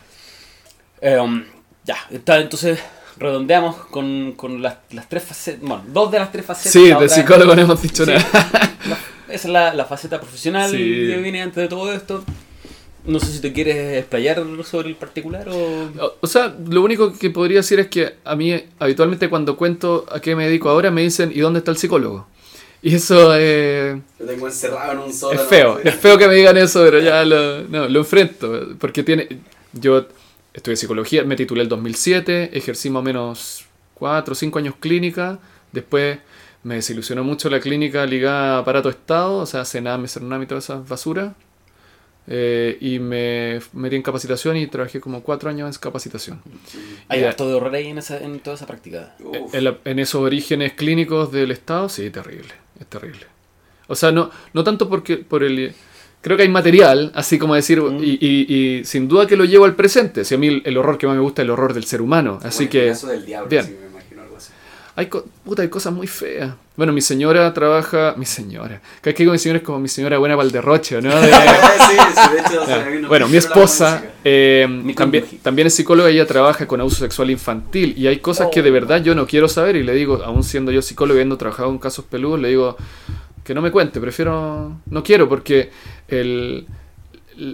[1.02, 1.44] Eh, um,
[1.84, 2.80] ya, está, entonces
[3.18, 6.72] redondeamos con, con las, las tres facetas, bueno, dos de las tres facetas.
[6.72, 8.12] sí, de psicólogo no hemos dicho Sí.
[8.12, 8.78] nada.
[8.88, 8.98] La-
[9.34, 10.78] esa es la, la faceta profesional Sí.
[10.78, 12.24] que viene antes de todo esto.
[13.06, 15.56] No sé si te quieres explayar sobre el particular o...
[16.00, 20.06] O, o sea, lo único que podría decir es que a mí habitualmente cuando cuento
[20.12, 22.28] a qué me dedico ahora me dicen ¿y dónde está el psicólogo?
[22.84, 26.58] Y eso eh, Lo tengo encerrado en un es feo, es feo que me digan
[26.58, 28.70] eso, pero ya lo, no, lo enfrento.
[28.80, 29.28] Porque tiene,
[29.74, 30.06] yo
[30.54, 35.40] estudié psicología, me titulé el 2007, ejercí más o menos 4 o 5 años clínica,
[35.72, 36.20] después
[36.64, 40.66] me desilusionó mucho la clínica ligada a aparato Estado, o sea, Sename, Cernam y todas
[40.66, 41.34] esas basuras.
[42.28, 46.40] Eh, y me metí en capacitación y trabajé como 4 años en capacitación.
[47.08, 49.16] Hay harto de horror ahí en, esa, en toda esa práctica.
[49.20, 49.54] Uf.
[49.56, 53.26] En, la- en esos orígenes clínicos del Estado, sí, terrible, es terrible.
[53.88, 55.74] O sea, no, no tanto porque por el...
[56.22, 58.04] Creo que hay material, así como decir, Mm.
[58.04, 60.24] y, y- y sin duda que lo llevo al presente.
[60.24, 62.02] Si a mí el, el horror que más me gusta es el horror del ser
[62.02, 62.40] humano.
[62.44, 62.84] Así Bueno, que...
[62.88, 63.66] el caso del diablo, bien.
[63.66, 64.52] sí, me imagino algo así.
[64.96, 66.52] Hay, co- puta, hay cosas muy feas.
[66.76, 68.14] Bueno, mi señora trabaja...
[68.18, 68.80] Mi señora.
[68.80, 71.10] Cada vez que digo mi señora es como mi señora buena para el derroche, ¿no?
[71.22, 71.34] De- sí,
[72.14, 75.42] sí, de hecho, se me vino bueno, mi esposa eh, Mi también, cónyuge.
[75.44, 78.70] también es psicóloga y ella trabaja con abuso sexual infantil y hay cosas que de
[78.70, 78.74] Oh.
[78.74, 81.70] verdad yo no quiero saber y le digo, aún siendo yo psicólogo y habiendo trabajado
[81.72, 82.78] en casos peludos, le digo
[83.44, 85.72] que no me cuente, prefiero, no quiero porque
[86.08, 86.66] el,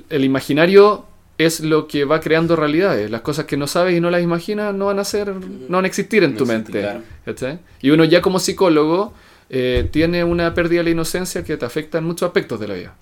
[0.09, 1.05] el, imaginario
[1.37, 3.09] es lo que va creando realidades.
[3.09, 5.85] Las cosas que no sabes y no las imaginas no van a ser, no van
[5.85, 7.01] a existir en No tu mente.
[7.81, 9.13] Y uno ya como psicólogo
[9.49, 12.73] eh, tiene una pérdida de la inocencia que te afecta en muchos aspectos de la
[12.73, 12.95] vida.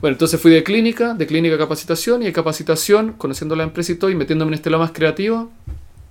[0.00, 3.92] Bueno, entonces fui de clínica, de clínica a capacitación y de capacitación, conociendo la empresa
[3.92, 5.52] y todo, y metiéndome en este lado más creativo,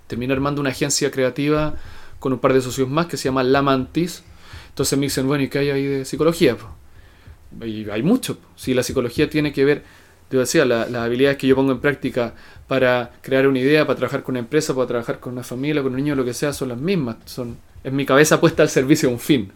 [0.07, 1.75] terminé armando una agencia creativa
[2.19, 4.23] con un par de socios más que se llama La Mantis.
[4.71, 6.57] Entonces me dicen, bueno, ¿y qué hay ahí de psicología?
[6.57, 7.65] po?
[7.65, 8.37] Y hay mucho.
[8.37, 8.47] po.
[8.55, 9.83] Si la psicología tiene que ver,
[10.29, 12.33] te decía, la- las habilidades que yo pongo en práctica
[12.67, 15.91] para crear una idea, para trabajar con una empresa, para trabajar con una familia, con
[15.91, 17.17] un niño, lo que sea, son las mismas.
[17.25, 19.51] Son, es mi cabeza puesta al servicio de un fin.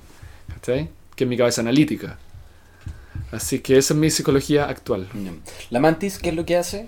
[0.53, 0.89] ¿cachai?
[1.15, 2.17] Que es mi cabeza analítica.
[3.35, 5.07] Así que esa es mi psicología actual.
[5.69, 6.87] La mantis, ¿qué es lo que hace?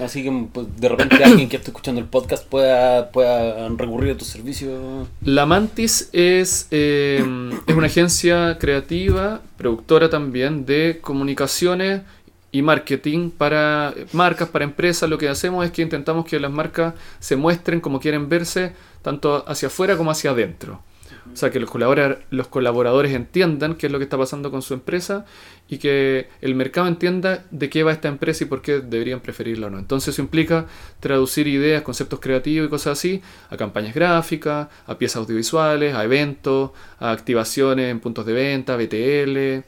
[0.00, 4.16] Así que pues, de repente alguien que esté escuchando el podcast pueda, pueda recurrir a
[4.16, 5.06] tu servicio.
[5.22, 7.22] La Mantis es, eh,
[7.66, 12.02] es una agencia creativa, productora también de comunicaciones
[12.50, 15.08] y marketing para marcas, para empresas.
[15.08, 19.44] Lo que hacemos es que intentamos que las marcas se muestren como quieren verse, tanto
[19.46, 20.82] hacia afuera como hacia adentro.
[21.32, 24.60] O sea, que los colaboradores, los colaboradores entiendan qué es lo que está pasando con
[24.60, 25.24] su empresa
[25.68, 29.68] y que el mercado entienda de qué va esta empresa y por qué deberían preferirla
[29.68, 29.78] o no.
[29.78, 30.66] Entonces eso implica
[31.00, 36.72] traducir ideas, conceptos creativos y cosas así a campañas gráficas, a piezas audiovisuales, a eventos,
[36.98, 39.64] a activaciones en puntos de venta, BTL,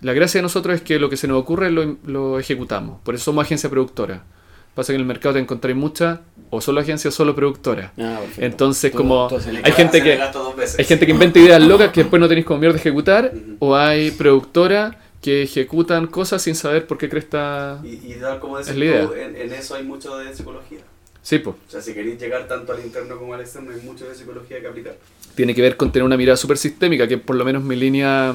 [0.00, 3.00] La gracia de nosotros es que lo que se nos ocurre lo, lo ejecutamos.
[3.02, 4.24] Por eso somos agencia productora.
[4.76, 7.90] Pasa que en el mercado te encontré muchas, o solo agencias, solo productoras.
[7.98, 8.20] Ah.
[8.36, 10.12] Entonces, Todo- como todo hay gente que
[10.78, 13.74] hay gente que inventa ideas locas que después no tenéis como mierda de ejecutar, o
[13.74, 17.80] hay productoras que ejecutan cosas sin saber por qué cresta.
[17.82, 19.06] Y, y tal como decís Es la idea.
[19.06, 20.78] tú, en, en eso hay mucho de psicología.
[21.22, 21.56] Sí, pues.
[21.66, 24.60] O sea, si queréis llegar tanto al interno como al externo, hay mucho de psicología
[24.60, 24.94] que aplicar.
[25.34, 27.74] Tiene que ver con tener una mirada súper sistémica, que es por lo menos mi
[27.74, 28.34] línea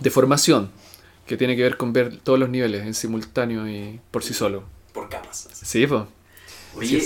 [0.00, 0.70] de formación,
[1.26, 4.62] que tiene que ver con ver todos los niveles en simultáneo y por sí solo.
[4.92, 5.48] Por capas.
[5.62, 6.02] Sí, pues.
[6.74, 7.02] Oye,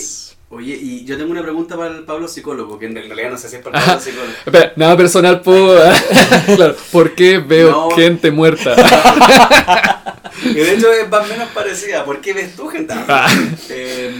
[0.51, 3.49] oye, y yo tengo una pregunta para el Pablo psicólogo, que en realidad no sé
[3.49, 4.33] si es para el Pablo psicólogo.
[4.45, 5.81] Espera, nada personal, puedo.
[6.57, 7.91] claro, ¿por qué veo No.
[7.91, 8.75] gente muerta?
[10.45, 12.05] Y de hecho es más o menos parecida.
[12.05, 12.93] ¿Por qué ves tú gente?
[13.09, 13.27] Ah.
[13.71, 14.15] Eh,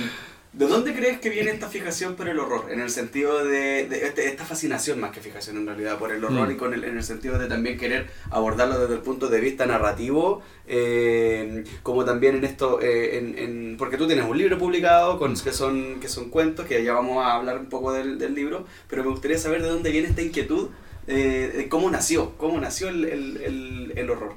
[0.57, 2.73] ¿De dónde crees que viene esta fijación por el horror?
[2.73, 6.25] En el sentido de, de este- esta fascinación más que fijación en realidad por el
[6.25, 6.53] horror Mm.
[6.53, 9.67] y con el, en el sentido de también querer abordarlo desde el punto de vista
[9.67, 15.19] narrativo, eh, como también en esto, eh, en, en- porque tú tienes un libro publicado
[15.19, 18.35] con, que, son, que son cuentos, que ya vamos a hablar un poco del, del
[18.35, 20.71] libro, pero me gustaría saber de dónde viene esta inquietud,
[21.07, 24.33] eh, de cómo nació, cómo nació el, el- el- el horror.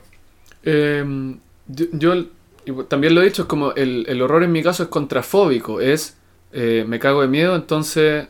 [0.64, 1.36] Eh,
[1.68, 2.26] yo, yo,
[2.70, 5.82] y también lo he dicho, es como el, el horror en mi caso es contrafóbico,
[5.82, 6.18] es
[6.52, 8.28] eh, me cago de miedo, entonces,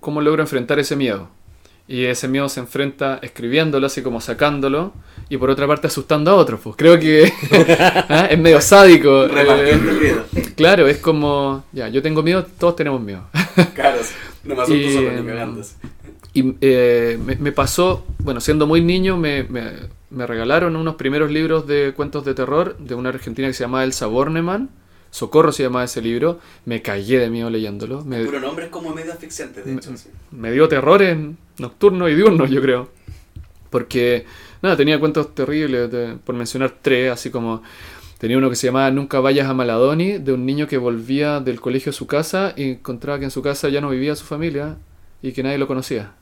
[0.00, 1.28] ¿cómo logro enfrentar ese miedo?
[1.88, 4.92] Y ese miedo se enfrenta escribiéndolo, así como sacándolo,
[5.28, 6.58] y por otra parte asustando a otros.
[6.60, 7.32] Pues creo que
[8.08, 8.26] ¿ah?
[8.28, 9.28] es medio sádico.
[9.28, 10.24] Repartiendo el eh, miedo.
[10.56, 13.22] claro, es como, ya, yo tengo miedo, todos tenemos miedo.
[13.74, 14.00] Claro,
[14.44, 15.76] no me asusto Y, solo ni cagándose.
[16.34, 21.30] Y eh, me, me pasó, bueno, siendo muy niño, me, me- me regalaron unos primeros
[21.30, 24.70] libros de cuentos de terror de una argentina que se llamaba Elsa Bornemann.
[25.10, 26.40] Socorro se llamaba ese libro.
[26.64, 28.04] Me cagué de miedo leyéndolo.
[28.04, 29.90] Me, Puro nombre es como medio asfixiante, de hecho.
[29.92, 30.08] me- sí.
[30.32, 32.90] me dio terror en nocturno y diurno, yo creo.
[33.70, 34.24] Porque,
[34.62, 37.62] nada, tenía cuentos terribles, de- por mencionar tres, así como
[38.18, 41.60] tenía uno que se llamaba Nunca vayas a Maladoni, de un niño que volvía del
[41.60, 44.76] colegio a su casa y encontraba que en su casa ya no vivía su familia
[45.22, 46.12] y que nadie lo conocía.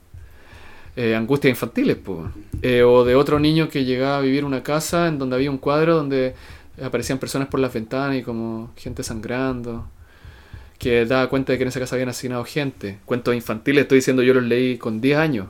[0.95, 2.29] Eh, angustias infantiles, po.
[2.61, 5.57] Eh, o de otro niño que llegaba a vivir una casa en donde había un
[5.57, 6.35] cuadro donde
[6.81, 9.85] aparecían personas por las ventanas y como gente sangrando
[10.77, 12.97] que daba cuenta de que en esa casa habían asesinado gente.
[13.05, 15.47] Cuentos infantiles, estoy diciendo, yo los leí con 10 años.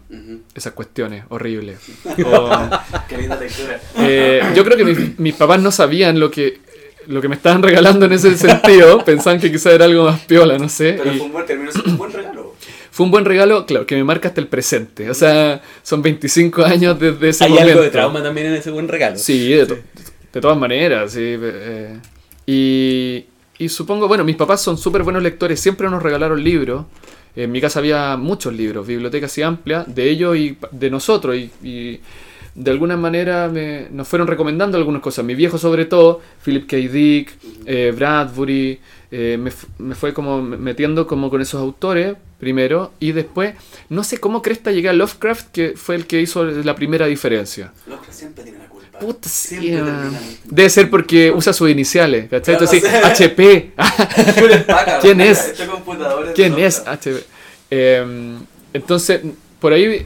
[0.54, 1.80] Esas cuestiones horribles.
[2.26, 2.70] O,
[3.10, 3.80] Qué linda lectura.
[3.98, 6.60] eh, yo creo que mis, mis papás no sabían lo que,
[7.08, 9.00] lo que me estaban regalando en ese sentido.
[9.06, 10.94] Pensaban que quizá era algo más piola, no sé.
[10.98, 12.45] Pero y fue un buen, terminó un buen regalo.
[12.96, 15.10] Fue un buen regalo, claro, que me marca hasta el presente.
[15.10, 17.72] O sea, son 25 años desde ese Hay momento.
[17.72, 19.18] algo de trauma también en ese buen regalo.
[19.18, 19.78] Sí, de, to-
[20.32, 21.20] de todas maneras, sí.
[21.22, 22.00] eh,
[22.46, 23.26] y,
[23.58, 26.86] y supongo, bueno, mis papás son súper buenos lectores, siempre nos regalaron libros.
[27.36, 31.36] En mi casa había muchos libros, biblioteca así amplia, de ellos y de nosotros.
[31.36, 32.00] Y, y
[32.56, 35.26] de alguna manera me- nos fueron recomendando algunas cosas.
[35.26, 36.78] Mi viejo sobre todo, Philip K.
[36.78, 37.32] Dick,
[37.65, 38.80] eh, Bradbury,
[39.12, 42.94] eh, me, me fue como metiendo como con esos autores primero.
[43.00, 43.56] Y después,
[43.89, 47.74] no sé cómo cresta llegué a Lovecraft, que fue el que hizo la primera diferencia.
[48.06, 49.00] Que siempre tienen la culpa.
[49.00, 49.48] Puta, ah.
[49.50, 50.18] terminan.
[50.46, 52.56] Debe ser porque usa sus iniciales, ¿cachai?
[52.56, 52.88] Entonces, sí.
[52.88, 53.74] HP.
[55.02, 55.48] ¿Quién es?
[55.50, 56.80] Este computador ¿Quién es.
[56.86, 57.24] HP?
[57.72, 58.38] Eh,
[58.74, 59.22] entonces,
[59.60, 60.06] por ahí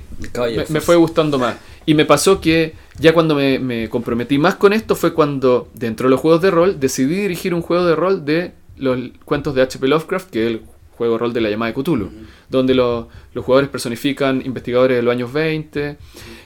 [0.70, 1.56] me, fue gustando más.
[1.86, 6.08] Y me pasó que ya cuando me, me comprometí más con esto fue cuando, dentro
[6.08, 9.62] de los juegos de rol, decidí dirigir un juego de rol de los cuentos de
[9.62, 10.62] HP Lovecraft, que es el
[11.00, 12.12] juego de rol de la llamada de Cthulhu,
[12.50, 15.98] donde los, los jugadores personifican investigadores de los años 20.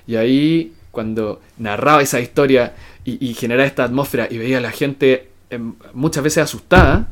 [0.08, 4.72] Y ahí, cuando narraba esa historia y, y generaba esta atmósfera y veía a la
[4.72, 7.10] gente em, muchas veces asustada,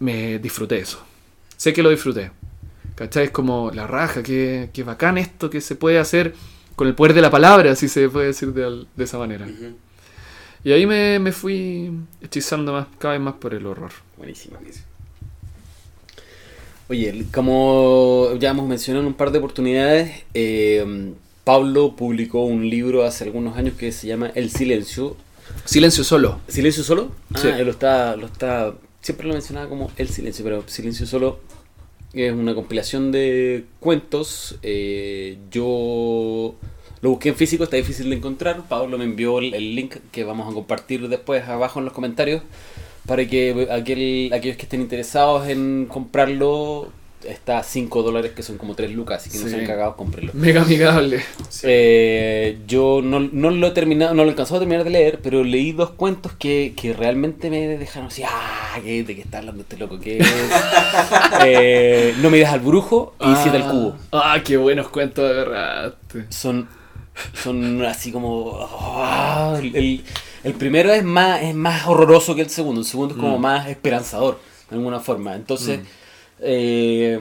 [0.00, 1.02] me disfruté eso.
[1.56, 2.32] Sé que lo disfruté.
[2.96, 3.24] ¿Cachai?
[3.24, 6.34] Es como la raja, que, que bacán esto que se puede hacer
[6.76, 9.48] con el poder de la palabra, si se puede decir de, de esa manera.
[10.62, 13.90] Y ahí me, me fui hechizando más, cada vez más por el horror.
[14.16, 14.56] Buenísimo.
[14.56, 14.84] Buenísimo.
[16.88, 21.12] Oye, como ya hemos mencionado en un par de oportunidades, eh,
[21.44, 25.16] Pablo publicó un libro hace algunos años que se llama El Silencio.
[25.64, 26.40] Silencio solo.
[26.46, 27.10] ¿Silencio solo?
[27.34, 27.48] Ah, Sí.
[27.48, 31.40] él lo está, lo está, siempre lo mencionaba como El Silencio, pero Silencio solo
[32.24, 34.58] es una compilación de cuentos.
[34.62, 36.54] eh, yo
[37.02, 38.66] lo busqué en físico, está difícil de encontrar.
[38.68, 42.42] Pablo me envió el, link que vamos a compartir después abajo en los comentarios
[43.06, 46.90] para que aquel, aquellos que estén interesados en comprarlo
[47.24, 49.50] está a 5 dólares que son como 3 lucas, así que no Sí.
[49.50, 50.32] sean cagados, cómprenlo.
[50.34, 51.22] Mega amigable.
[51.62, 55.20] Eh, yo no, no lo he terminado, no lo he alcanzado a terminar de leer,
[55.22, 59.38] pero leí dos cuentos que, que realmente me dejaron así, ah, ¿qué- ¿de qué está
[59.38, 59.98] hablando este loco?
[59.98, 60.26] ¿Qué es?".
[61.44, 63.96] Eh, no me das al brujo y siete al cubo.
[64.12, 66.26] Ah, qué buenos cuentos agarraste.
[66.30, 66.68] Son,
[67.42, 68.58] son así como...
[68.70, 70.04] ah, el- el-
[70.44, 72.80] El primero es más, es más horroroso que el segundo.
[72.80, 73.40] El segundo es como Mm.
[73.40, 74.38] más esperanzador,
[74.70, 75.34] de alguna forma.
[75.34, 75.82] Entonces, Mm.
[76.40, 77.20] Eh,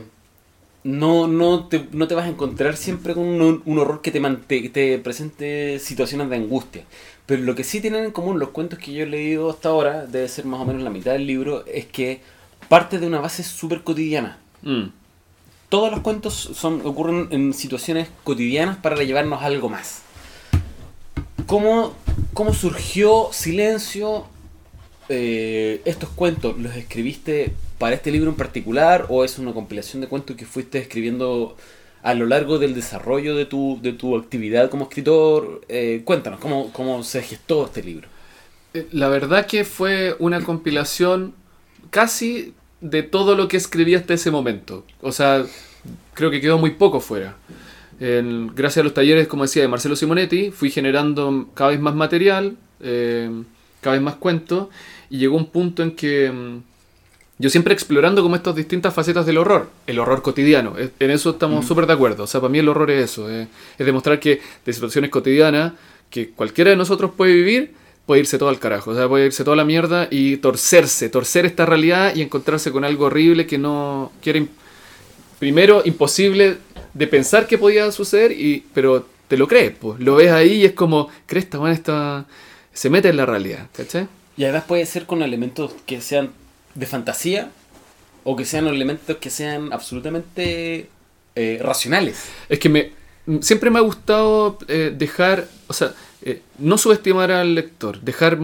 [0.83, 4.19] no, no, te, no te vas a encontrar siempre con un, un horror que te,
[4.19, 6.83] mante- te presente situaciones de angustia.
[7.25, 10.05] Pero lo que sí tienen en común los cuentos que yo he leído hasta ahora,
[10.05, 12.21] debe ser más o menos la mitad del libro, es que
[12.69, 14.37] parte de una base súper cotidiana.
[14.61, 14.89] Mm.
[15.69, 20.03] Todos los cuentos son, ocurren en situaciones cotidianas para llevarnos a algo más.
[21.47, 21.93] ¿Cómo,
[22.33, 24.25] cómo surgió Silencio?
[25.09, 30.07] Eh, ¿Estos cuentos los escribiste para este libro en particular o es una compilación de
[30.07, 31.55] cuentos que fuiste escribiendo
[32.03, 35.61] a lo largo del desarrollo de tu, de tu actividad como escritor?
[35.67, 38.07] Eh, cuéntanos, ¿cómo, ¿cómo se gestó este libro?
[38.73, 41.33] Eh, La verdad que fue una compilación
[41.89, 44.85] casi de todo lo que escribí hasta ese momento.
[45.01, 45.45] O sea,
[46.13, 47.37] creo que quedó muy poco fuera.
[47.99, 52.57] Gracias a los talleres, como decía, de Marcelo Simonetti, fui generando cada vez más material,
[52.81, 53.31] eh,
[53.81, 54.67] cada vez más cuentos,
[55.09, 56.57] y llegó un punto en que mm,
[57.37, 61.65] yo siempre explorando como estas distintas facetas del horror, el horror cotidiano, en eso estamos
[61.65, 64.39] súper de acuerdo, o sea, para mí el horror es eso, eh, es demostrar que
[64.65, 65.73] de situaciones cotidianas
[66.09, 67.73] que cualquiera de nosotros puede vivir,
[68.05, 71.45] puede irse todo al carajo, o sea, puede irse toda la mierda y torcerse, torcer
[71.45, 74.47] esta realidad y encontrarse con algo horrible que no quiere, im-
[75.39, 76.57] primero, imposible
[76.93, 80.65] de pensar que podía suceder, y, pero te lo crees, pues, lo ves ahí y
[80.65, 82.25] es como, crees, esta, esta,
[82.71, 84.07] se mete en la realidad, ¿cachai?
[84.37, 86.29] Y además puede ser con elementos que sean
[86.75, 87.49] de fantasía
[88.23, 90.89] o que sean elementos que sean absolutamente
[91.35, 92.25] eh, racionales.
[92.49, 92.91] Es que me
[93.41, 98.39] siempre me ha gustado eh, dejar, o sea, eh, no subestimar al lector, dejar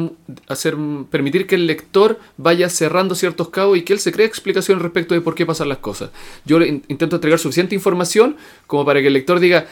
[0.48, 0.76] hacer
[1.10, 5.14] permitir que el lector vaya cerrando ciertos cabos y que él se cree explicación respecto
[5.14, 6.12] de por qué pasan las cosas.
[6.46, 9.68] Yo intento entregar suficiente información como para que el lector diga,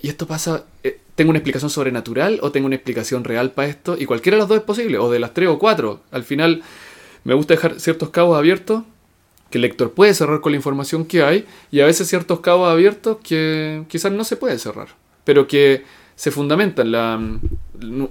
[0.00, 0.64] ¿y esto pasa?
[1.14, 3.96] ¿Tengo una explicación sobrenatural o tengo una explicación real para esto?
[3.98, 6.00] Y cualquiera de las dos es posible, o de las tres o cuatro.
[6.10, 6.62] Al final
[7.24, 8.82] me gusta dejar ciertos cabos abiertos
[9.50, 12.70] que el lector puede cerrar con la información que hay y a veces ciertos cabos
[12.70, 14.88] abiertos que quizás no se puede cerrar,
[15.24, 15.84] pero que
[16.16, 16.90] se fundamentan.
[16.92, 17.20] La,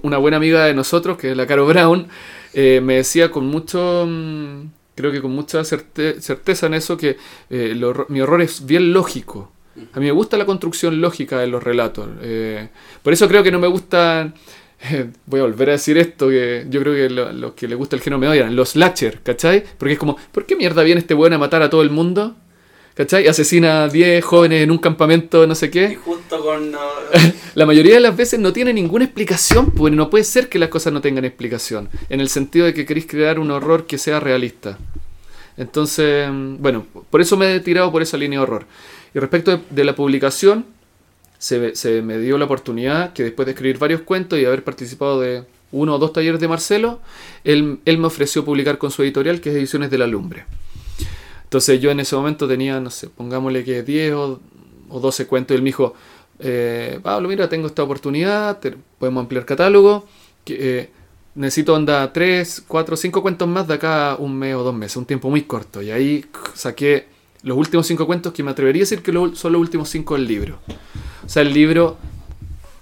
[0.02, 2.06] una buena amiga de nosotros, que es la Caro Brown,
[2.54, 7.16] eh, me decía con mucho, mm, creo que con mucha certe- certeza en eso, que
[7.50, 7.74] eh,
[8.08, 9.50] mi horror es bien lógico.
[9.94, 12.08] A mí me gusta la construcción lógica de los relatos.
[12.20, 12.68] eh,
[13.02, 14.34] por eso creo que no me gustan
[15.26, 17.96] voy a volver a decir esto, que yo creo que lo- los que les gusta
[17.96, 19.62] el género me odian, los slasher, ¿cachai?
[19.78, 22.36] Porque es como, ¿por qué mierda viene este weón a matar a todo el mundo?
[22.94, 23.26] ¿Cachai?
[23.26, 25.94] Asesina a 10 jóvenes en un campamento, no sé Y qué.
[25.96, 26.74] justo con...
[26.74, 26.78] uh,
[27.54, 30.68] La mayoría de las veces no tiene ninguna explicación, pues no puede ser que las
[30.68, 34.20] cosas no tengan explicación, en el sentido de que queréis crear un horror que sea
[34.20, 34.78] realista.
[35.56, 38.66] Entonces, mm, bueno, por eso me he tirado por esa línea de horror.
[39.14, 40.66] Y respecto de, de la publicación,
[41.42, 45.42] se, me- dio la oportunidad que después de escribir varios cuentos y haber participado de
[45.72, 47.00] uno o dos talleres de Marcelo,
[47.42, 50.44] él, me ofreció publicar con su editorial, que es Ediciones de la Lumbre.
[51.42, 54.40] Entonces yo en ese momento tenía, no sé, pongámosle que 10 o,
[54.88, 55.94] o 12 cuentos y él me dijo,
[56.38, 58.60] eh, Pablo, mira, tengo esta oportunidad,
[58.98, 60.06] podemos ampliar catálogo,
[60.44, 60.90] que, eh,
[61.34, 65.06] necesito anda 3, 4, 5 cuentos más de acá un mes o dos meses, un
[65.06, 65.82] tiempo muy corto.
[65.82, 66.24] Y ahí
[66.54, 67.06] saqué
[67.42, 70.26] los últimos 5 cuentos que me atrevería a decir que son los últimos 5 del
[70.28, 70.60] libro.
[71.24, 71.98] O sea, el libro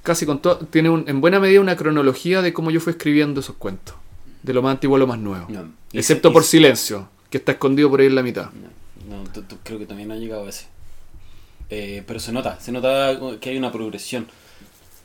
[0.03, 3.41] casi con todo, tiene un- en buena medida una cronología de cómo yo fui escribiendo
[3.41, 3.95] esos cuentos,
[4.43, 5.47] de lo más antiguo a lo más nuevo.
[5.49, 5.69] No.
[5.93, 8.51] Excepto por silencio, que está escondido por ahí en la mitad.
[9.09, 9.31] No, no,
[9.65, 10.67] creo que también ha llegado a ese.
[11.69, 14.27] Eh, pero se nota, se nota que hay una progresión.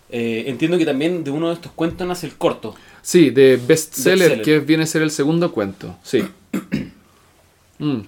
[0.09, 2.75] Eh, entiendo que también de uno de estos cuentos nace el corto.
[3.01, 4.41] Sí, de bestseller, Bestseller.
[4.43, 5.97] que viene a ser el segundo cuento.
[6.03, 6.23] Sí.
[7.77, 7.99] Mm.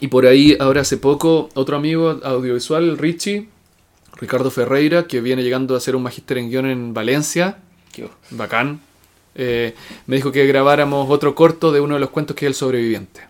[0.00, 3.48] Y por ahí, ahora hace poco, otro amigo audiovisual, Richie,
[4.16, 7.58] Ricardo Ferreira, que viene llegando a hacer un magíster en guion en Valencia,
[7.92, 8.80] Que- bacán,
[9.34, 9.74] eh,
[10.06, 13.22] me dijo que grabáramos otro corto de uno de los cuentos que es El Sobreviviente.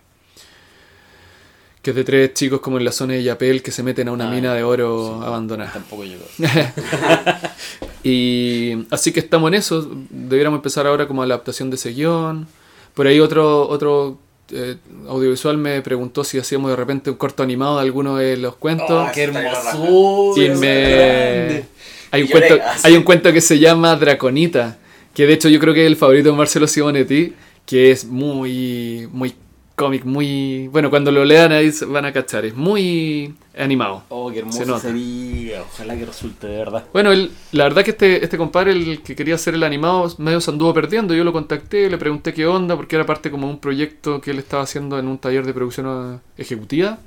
[1.81, 4.11] Que es de tres chicos como en la zona de Yapel que se meten a
[4.11, 5.71] una Ah, mina de oro sí, abandonada.
[5.73, 6.25] Tampoco llegó.
[8.03, 9.89] Y así que estamos en eso.
[10.11, 12.47] Debiéramos empezar ahora como adaptación de ese guion.
[12.93, 14.19] Por ahí otro, otro
[14.51, 14.77] eh,
[15.07, 18.89] audiovisual me preguntó si hacíamos de repente un corto animado de alguno de los cuentos.
[18.89, 20.45] Oh, ¡Qué hermosura!
[20.45, 21.63] y me...
[22.11, 24.77] Hay un, cuento, hay un cuento que se llama Draconita.
[25.13, 27.33] Que de hecho yo creo que es el favorito de Marcelo Simonetti.
[27.65, 29.33] Que es muy, muy
[29.75, 30.67] cómic, muy...
[30.69, 32.45] Bueno, cuando lo lean ahí se van a cachar.
[32.45, 34.03] Es muy animado.
[34.09, 34.79] Oh, qué Se hermoso nota.
[34.79, 35.61] sería.
[35.63, 36.85] Ojalá que resulte de verdad.
[36.93, 40.39] Bueno, él- la verdad que este, este compadre, el que quería hacer el animado, medio
[40.41, 41.13] se anduvo perdiendo.
[41.13, 44.31] Yo lo contacté, le pregunté qué onda, porque era parte como de un proyecto que
[44.31, 46.99] él estaba haciendo en un taller de producción ejecutiva,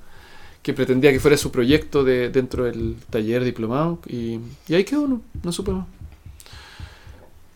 [0.62, 3.98] que pretendía que fuera su proyecto de, dentro del taller diplomado.
[4.06, 5.86] Y, y ahí quedó, no, no supe más.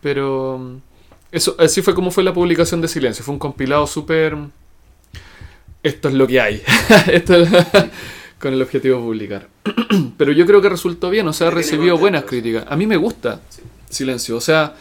[0.01, 0.75] Pero mm,
[1.31, 3.23] Eso, así fue como fue la publicación de Silencio.
[3.23, 4.37] Fue un compilado súper...
[5.83, 6.61] Esto es lo que hay.
[7.11, 7.49] Esto es-
[8.39, 9.47] con el objetivo de publicar.
[10.17, 12.65] Pero yo creo que resultó bien, o sea, recibió buenas críticas.
[12.67, 13.61] A mí me gusta Sí.
[13.89, 14.35] Silencio.
[14.37, 14.73] O sea,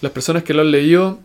[0.00, 1.18] las personas que lo han leído,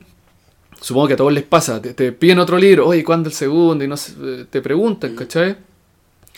[0.81, 1.81] supongo que a todos les pasa.
[1.81, 3.83] Te, te piden otro libro, oye, ¿cuándo el segundo?
[3.83, 5.15] Y no sé, eh, te preguntan, Mm.
[5.15, 5.55] ¿cachai?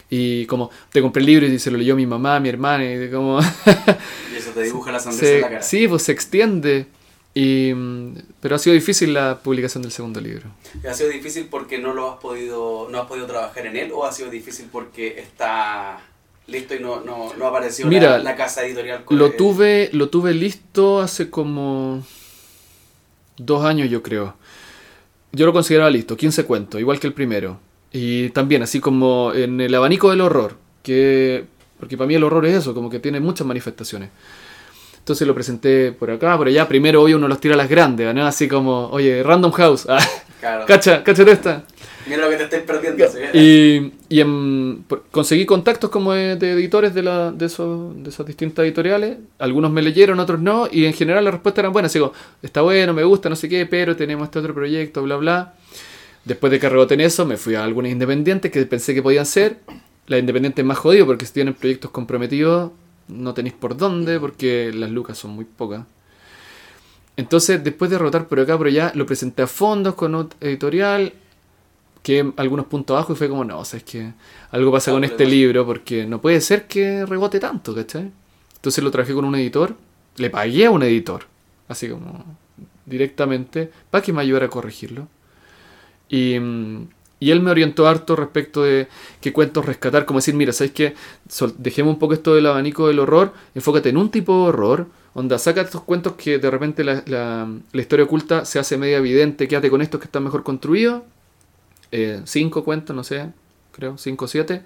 [0.10, 3.10] Y como te compré el libro y se lo leyó mi mamá, mi hermana, y
[3.10, 3.40] como...
[4.34, 5.62] Y eso te dibuja la sonrisa en la se, cara.
[5.62, 6.86] sí, pues se extiende.
[7.34, 10.50] Y, mm, pero ha sido difícil la publicación del segundo libro.
[10.90, 14.06] ¿Ha sido difícil porque no lo has podido, no has podido trabajar en él o
[14.06, 16.02] ha sido difícil porque está
[16.48, 19.06] listo y no, no, no ha aparecido Mira, la, la casa editorial?
[19.06, 22.04] con Lo el- tuve, lo tuve listo hace como
[23.38, 24.36] dos años, yo creo.
[25.32, 27.60] Yo lo consideraba listo, 15 cuentos, igual que el primero.
[27.94, 31.46] Y también, así como en el abanico del horror, que
[31.80, 34.10] porque para mí el horror es eso, como que tiene muchas manifestaciones.
[35.02, 36.68] Entonces lo presenté por acá, por allá.
[36.68, 38.26] Primero hoy uno los tira a las grandes, ¿no?
[38.26, 40.00] Así como, oye, Random House, ah,
[40.40, 40.66] Claro.
[40.66, 41.64] cacha, cáchate esta.
[42.08, 43.06] Mira lo que te estáis perdiendo.
[43.34, 48.10] Y, y en- por- conseguí contactos como de, de editores de, la, de, esos, de
[48.10, 49.18] esas distintas editoriales.
[49.38, 50.68] Algunos me leyeron, otros no.
[50.72, 51.94] Y en general las respuestas eran buenas.
[51.94, 55.54] Digo, está bueno, me gusta, no sé qué, pero tenemos este otro proyecto, bla, bla.
[56.26, 59.26] Después de que reboté en eso, me fui a algunas independientes que pensé que podían
[59.28, 59.58] ser.
[60.08, 62.72] La independiente es más jodido porque si tienen proyectos comprometidos,
[63.08, 65.86] no tenéis por dónde porque las lucas son muy pocas.
[67.18, 71.14] Entonces, después de rotar por acá, por allá, lo presenté a fondos con otra editorial,
[72.02, 74.14] que algunos puntos abajo y fue como, no, o sea, es que
[74.50, 78.12] algo pasa Ah, con este libro porque no puede ser que rebote tanto, ¿cachai?
[78.56, 79.76] Entonces lo traje con un editor,
[80.18, 81.26] le pagué a un editor,
[81.68, 82.38] así como
[82.86, 85.08] directamente, para que me ayudara a corregirlo.
[86.10, 86.88] Y, mm,
[87.22, 88.88] y él me orientó harto respecto de
[89.22, 90.96] qué cuentos rescatar, como decir, mira, ¿sabes qué?
[91.58, 95.38] Dejemos un poco esto del abanico del horror, enfócate en un tipo de horror, onda,
[95.38, 99.48] saca estos cuentos que de repente la, la- la historia oculta se hace media evidente,
[99.48, 101.04] quédate con estos que están mejor construidos,
[101.92, 103.30] eh, cinco cuentos, no sé,
[103.72, 104.64] creo, cinco o siete,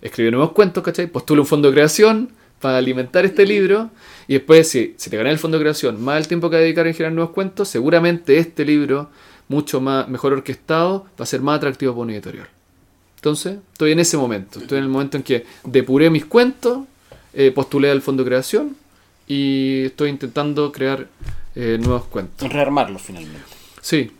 [0.00, 1.06] escribe nuevos cuentos, ¿cachai?
[1.06, 2.30] Postula un fondo de creación
[2.60, 3.90] para alimentar este libro,
[4.28, 6.86] y después, si, si te ganas el fondo de creación, más el tiempo que dedicar
[6.86, 9.10] en generar nuevos cuentos, seguramente este libro,
[9.52, 12.48] mucho más mejor orquestado, va a ser más atractivo para un editorial.
[13.16, 16.84] Entonces, estoy en ese momento, estoy en el momento en que depuré mis cuentos,
[17.34, 18.76] eh, postulé al fondo de creación,
[19.28, 21.06] y estoy intentando crear
[21.54, 22.52] eh, nuevos cuentos.
[22.52, 23.40] Rearmarlo finalmente.
[23.80, 24.10] Sí,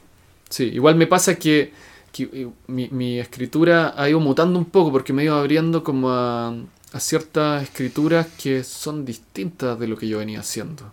[0.49, 0.65] sí.
[0.65, 1.73] Igual me pasa que,
[2.13, 5.83] que, eh, mi, mi escritura ha ido mutando un poco porque me he ido abriendo
[5.83, 6.55] como a,
[6.93, 10.93] a ciertas escrituras que son distintas de lo que yo venía haciendo.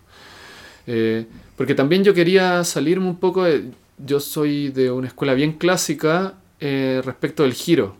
[0.86, 1.26] Eh,
[1.56, 3.70] porque también yo quería salirme un poco de...
[4.04, 7.96] Yo soy de una escuela bien clásica eh, respecto del giro.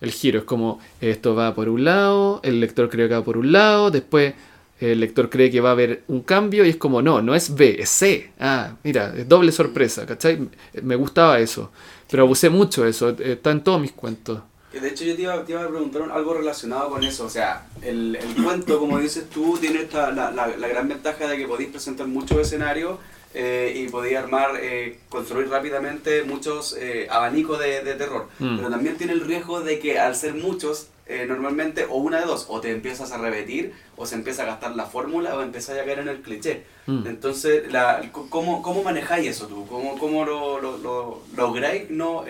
[0.00, 3.36] El giro es como esto va por un lado, el lector cree que va por
[3.36, 4.34] un lado, después
[4.80, 7.54] el lector cree que va a haber un cambio y es como no, no es
[7.54, 8.30] B, es C.
[8.40, 10.48] Ah, mira, es doble sorpresa, ¿cachai?
[10.82, 11.70] Me gustaba eso,
[12.10, 14.40] pero abusé mucho eso, está en todos mis cuentos.
[14.72, 17.26] De hecho, yo te iba, a preguntar un- algo relacionado con eso.
[17.26, 21.26] O sea, el, el cuento, como dices tú, tiene esta, la, la, la gran ventaja
[21.26, 22.96] de que podéis presentar muchos escenarios
[23.32, 28.28] eh, y podéis armar, eh, construir rápidamente muchos eh, abanicos de, de terror.
[28.38, 28.56] Mm.
[28.56, 30.88] Pero también tiene el riesgo de que al ser muchos,
[31.26, 34.76] normalmente, o una de dos, o te empiezas a repetir, o se empieza a gastar
[34.76, 36.64] la fórmula, o empiezas a caer en el cliché.
[36.86, 37.04] Mm.
[37.04, 39.66] Entonces, la, ¿cómo, ¿cómo manejáis eso tú?
[39.66, 42.24] ¿Cómo, cómo lo, lo, lo lográis no,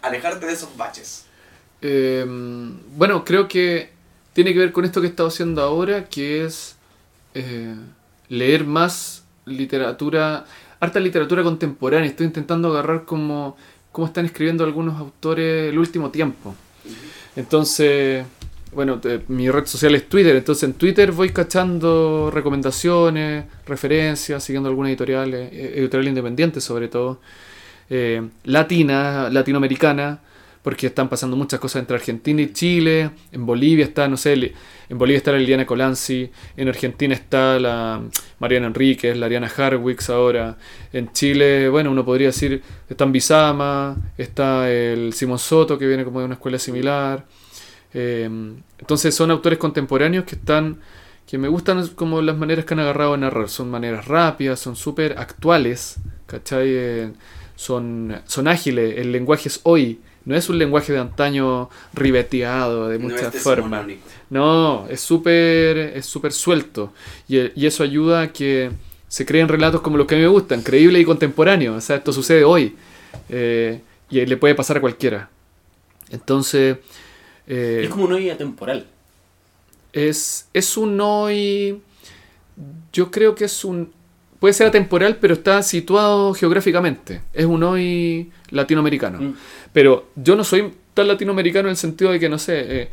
[0.00, 1.26] alejarte de esos baches?
[1.82, 2.24] Eh,
[2.96, 3.90] bueno, creo que
[4.32, 6.76] tiene que ver con esto que he estado haciendo ahora, que es
[8.28, 10.44] leer más literatura,
[10.80, 12.08] harta literatura contemporánea.
[12.10, 13.56] Estoy intentando agarrar como
[13.92, 16.54] cómo están escribiendo algunos autores el último tiempo.
[17.34, 18.24] Entonces,
[18.72, 24.68] bueno, te- mi red social es Twitter, entonces en Twitter voy cachando recomendaciones, referencias, siguiendo
[24.68, 27.20] algunas editoriales, eh, editorial independiente sobre todo,
[27.88, 30.20] eh, latina, latinoamericana,
[30.66, 34.32] porque están pasando muchas cosas entre Argentina y Chile, en Bolivia está, no sé,
[34.88, 38.02] en Bolivia está la Liliana Colanzi, en Argentina está la
[38.40, 40.58] Mariana Enríquez, la Ariana Harwicks ahora,
[40.92, 46.18] en Chile, bueno, uno podría decir, está Bizama, está el Simón Soto, que viene como
[46.18, 47.24] de una escuela similar,
[47.94, 48.28] eh,
[48.80, 50.80] entonces son autores contemporáneos que están
[51.28, 53.48] que me gustan como las maneras que han agarrado a narrar.
[53.48, 55.96] Son maneras rápidas, son súper actuales,
[56.26, 56.68] ¿cachai?
[56.68, 57.12] Eh,
[57.54, 62.98] son, son ágiles, el lenguaje es hoy, no es un lenguaje de antaño ribeteado de
[62.98, 63.86] No muchas es formas.
[64.28, 66.92] No, es súper es súper suelto.
[67.28, 68.70] Y, y eso ayuda a que
[69.08, 71.76] se creen relatos como los que a mí me gustan, creíbles y contemporáneos.
[71.78, 72.76] O sea, esto sucede hoy.
[73.30, 75.30] eh, y le puede pasar a cualquiera.
[76.10, 76.76] Entonces,
[77.48, 78.86] eh, Es como una vida temporal.
[79.92, 81.80] es, es un hoy.
[82.92, 83.92] Yo creo que es un.
[84.38, 87.22] puede ser atemporal, pero está situado geográficamente.
[87.32, 89.20] Es un hoy latinoamericano.
[89.20, 89.34] Mm.
[89.76, 92.88] Pero yo no soy tan latinoamericano en el sentido de que, no sé, eh,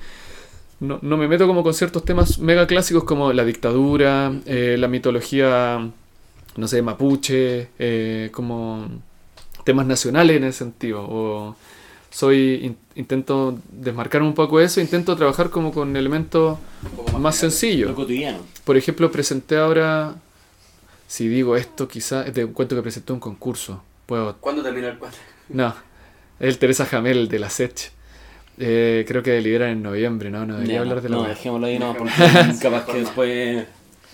[0.81, 4.89] no, no me meto como con ciertos temas mega clásicos como la dictadura, eh, la
[4.89, 5.89] mitología,
[6.57, 8.85] no sé, mapuche, eh, como
[9.63, 11.05] temas nacionales en ese sentido.
[11.09, 11.55] O
[12.09, 16.59] soy, in- intento desmarcarme un poco eso, intento trabajar como con elementos
[17.13, 17.33] más general.
[17.33, 17.91] sencillos.
[18.65, 20.15] Por ejemplo, presenté ahora,
[21.07, 23.81] si digo esto, quizá es de un cuento que presenté en un concurso.
[24.05, 25.17] Puedo, ¿Cuándo termina el cuento?
[25.47, 25.73] no,
[26.39, 27.91] el Teresa Jamel de la SECH.
[28.59, 30.45] Eh, creo que deliberan en noviembre, ¿no?
[30.45, 32.13] No debería hablar de la no, dejémoslo ahí, no, porque
[32.61, 33.65] capaz que después.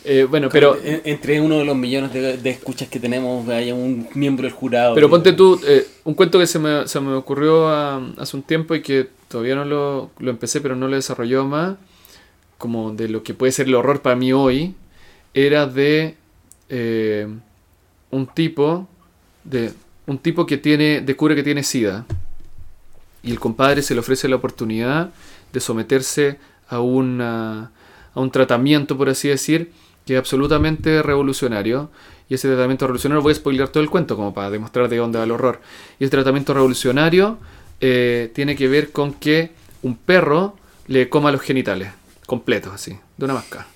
[0.05, 3.75] Eh, bueno, pero, en- entre uno de los millones de, de escuchas que tenemos haya
[3.75, 4.95] un miembro del jurado.
[4.95, 8.37] pero que- ponte tú, eh, un cuento que se me, se me ocurrió ah, hace
[8.37, 11.75] un tiempo y que todavía no lo, lo empecé, pero no lo desarrolló más,
[12.57, 14.73] como de lo que puede ser el horror para mí hoy,
[15.33, 16.15] era de
[16.69, 17.27] eh,
[18.11, 18.87] un tipo,
[19.43, 19.73] de
[20.09, 22.05] un tipo que tiene, descubre que tiene sida
[23.21, 25.11] y el compadre se le ofrece la oportunidad
[25.53, 27.71] de someterse a, una,
[28.13, 29.71] a un tratamiento, por así decir,
[30.05, 31.89] que es absolutamente revolucionario.
[32.29, 35.17] Y ese tratamiento revolucionario, voy a spoilear todo el cuento como para demostrar de dónde
[35.19, 35.61] va el horror.
[35.99, 37.37] Y ese tratamiento revolucionario
[37.81, 39.51] eh, tiene que ver con que
[39.81, 40.55] un perro
[40.87, 41.91] le coma los genitales,
[42.25, 43.67] completos así, de una mascada.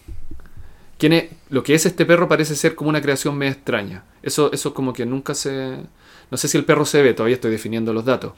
[0.98, 4.04] ¿Quién es- lo que es este perro parece ser como una creación medio extraña.
[4.22, 5.78] Eso, eso como que nunca se...
[6.34, 8.34] No sé si el perro se ve, todavía estoy definiendo los datos.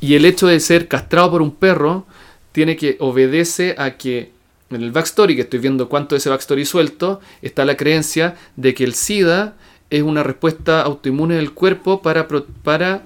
[0.00, 2.04] Y el hecho de ser castrado por un perro
[2.50, 4.32] tiene que obedece a que
[4.70, 8.74] en el backstory, que estoy viendo cuánto de ese backstory suelto, está la creencia de
[8.74, 9.54] que el SIDA
[9.88, 12.26] es una respuesta autoinmune del cuerpo para,
[12.64, 13.02] para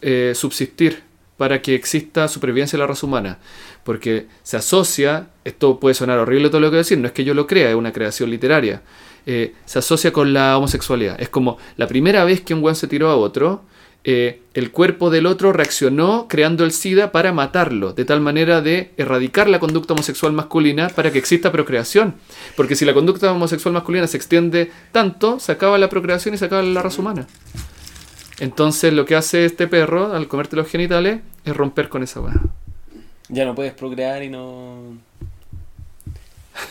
[0.00, 1.02] eh, subsistir,
[1.36, 3.36] para que exista supervivencia de la raza humana.
[3.84, 7.12] Porque se asocia, esto puede sonar horrible todo lo que voy a decir, no es
[7.12, 8.80] que yo lo crea, es una creación literaria.
[9.26, 11.20] Eh, se asocia con la homosexualidad.
[11.20, 13.62] Es como la primera vez que un weón se tiró a otro,
[14.04, 18.90] eh, el cuerpo del otro reaccionó creando el SIDA para matarlo, de tal manera de
[18.96, 22.14] erradicar la conducta homosexual masculina para que exista procreación.
[22.56, 26.46] Porque si la conducta homosexual masculina se extiende tanto, se acaba la procreación y se
[26.46, 27.28] acaba la raza humana.
[28.40, 32.34] Entonces lo que hace este perro al comerte los genitales es romper con esa weá.
[33.28, 34.96] Ya no puedes procrear y no.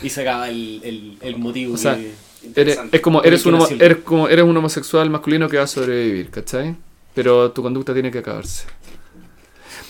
[0.04, 1.76] Y se acaba el, el, el motivo.
[1.76, 2.12] O sea, que-
[2.56, 6.30] Eres, es como eres, un, eres como eres un homosexual masculino que va a sobrevivir,
[6.30, 6.76] ¿cachai?
[7.14, 8.66] Pero tu conducta tiene que acabarse.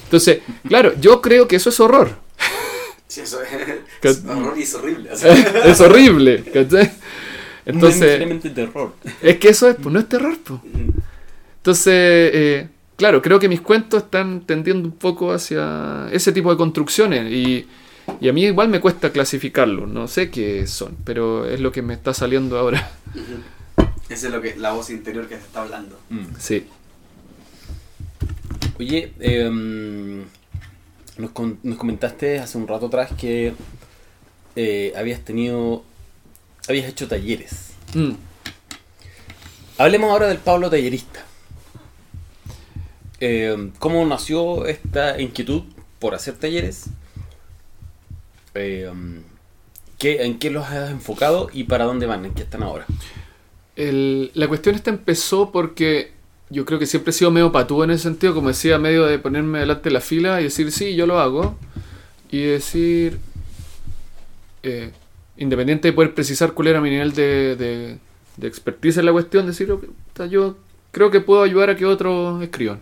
[0.04, 2.18] Entonces, claro, yo creo que eso es horror.
[3.08, 3.50] Sí, eso es,
[4.02, 5.12] es horror y es horrible.
[5.12, 5.34] o sea.
[5.66, 6.70] es horrible, ¿cachai?
[6.70, 6.92] no es
[7.66, 8.94] Entonces, necesariamente terror.
[9.22, 10.60] es que eso es, pues no es terror, pues.
[11.58, 16.58] Entonces, eh, claro, creo que mis cuentos están tendiendo un poco hacia ese tipo de
[16.58, 17.68] construcciones y,
[18.20, 21.82] y a mí igual me cuesta clasificarlo, no sé qué son, pero es lo que
[21.82, 22.92] me está saliendo ahora.
[24.10, 25.98] Esa es lo que, la voz interior que se está hablando.
[26.38, 26.68] Sí.
[28.80, 30.24] Oye, em,
[31.18, 33.54] nos, con- nos comentaste hace un rato atrás que
[34.56, 35.84] eh, habías tenido.
[36.68, 37.72] Habías hecho talleres.
[37.94, 38.12] Mm.
[39.78, 41.26] Hablemos ahora del Pablo tallerista.
[43.20, 45.64] Em, ¿Cómo nació esta inquietud
[46.00, 46.86] por hacer talleres?
[48.54, 49.22] Em,
[49.98, 52.26] ¿qué- ¿En qué los has enfocado y para dónde van?
[52.26, 52.86] ¿En qué están ahora?
[53.76, 56.12] El- la cuestión esta empezó porque
[56.50, 59.20] yo creo que siempre he sido medio patúo en ese sentido, como decía, medio de
[59.20, 61.56] ponerme delante de la fila y decir, sí, yo lo hago.
[62.30, 63.20] Y decir,
[64.64, 64.92] eh,
[65.38, 67.98] independiente de poder precisar cuál era mi nivel de, de,
[68.38, 70.58] de expertise en la cuestión, decir, "Ok, puta, yo
[70.92, 72.80] creo que puedo ayudar a que otros escriban.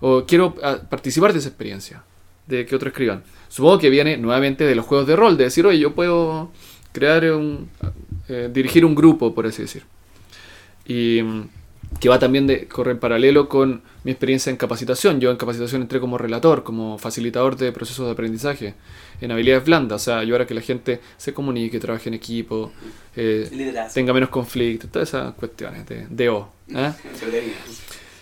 [0.00, 2.02] O quiero ah, participar de esa experiencia,
[2.46, 3.22] de que otros escriban.
[3.50, 6.50] Supongo que viene nuevamente de los juegos de rol, de decir, oye, yo puedo
[6.92, 7.68] crear un...
[8.28, 9.82] eh, dirigir un grupo, por así decir.
[10.86, 11.48] Y mm,
[11.98, 15.20] que va también de, corre en paralelo con mi experiencia en capacitación.
[15.20, 18.74] Yo en capacitación entré como relator, como facilitador de procesos de aprendizaje,
[19.20, 22.70] en habilidades blandas, o sea, ayudar a que la gente se comunique, trabaje en equipo,
[23.16, 23.50] eh,
[23.92, 26.48] tenga menos conflictos, todas esas cuestiones de, de O.
[26.72, 26.92] ¿eh?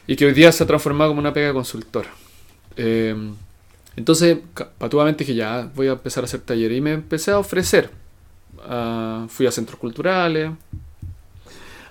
[0.07, 2.07] Y que hoy día se ha transformado como una pega consultor.
[2.77, 3.15] Eh,
[3.99, 4.39] entonces,
[4.79, 6.79] patuamente dije, ya, voy a empezar a hacer talleres.
[6.79, 7.91] Y me empecé a ofrecer.
[8.63, 10.53] Ah, fui a centros culturales,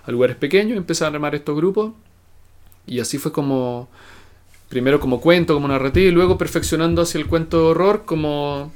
[0.06, 1.92] a lugares pequeños, empecé a armar estos grupos.
[2.86, 3.90] Y así fue como,
[4.70, 8.72] primero como cuento, como narrativa, y luego perfeccionando hacia el cuento de horror como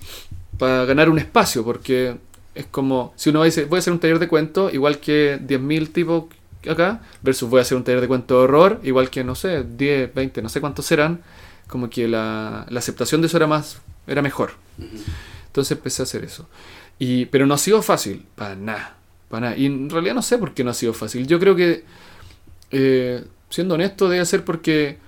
[0.59, 2.17] para ganar un espacio, porque
[2.55, 5.91] es como, si uno dice, voy a hacer un taller de cuento, igual que 10.000
[5.91, 6.25] tipos
[6.69, 9.65] acá, versus voy a hacer un taller de cuento de horror, igual que, no sé,
[9.65, 11.23] 10, 20, no sé cuántos serán,
[11.67, 14.53] como que la, la aceptación de eso era más, era mejor.
[15.47, 16.49] Entonces empecé a hacer eso.
[16.99, 18.97] Y, pero no ha sido fácil, para nada,
[19.29, 19.57] Para nada.
[19.57, 21.27] Y en realidad no sé por qué no ha sido fácil.
[21.27, 21.85] Yo creo que,
[22.71, 24.99] eh, siendo honesto, debe ser porque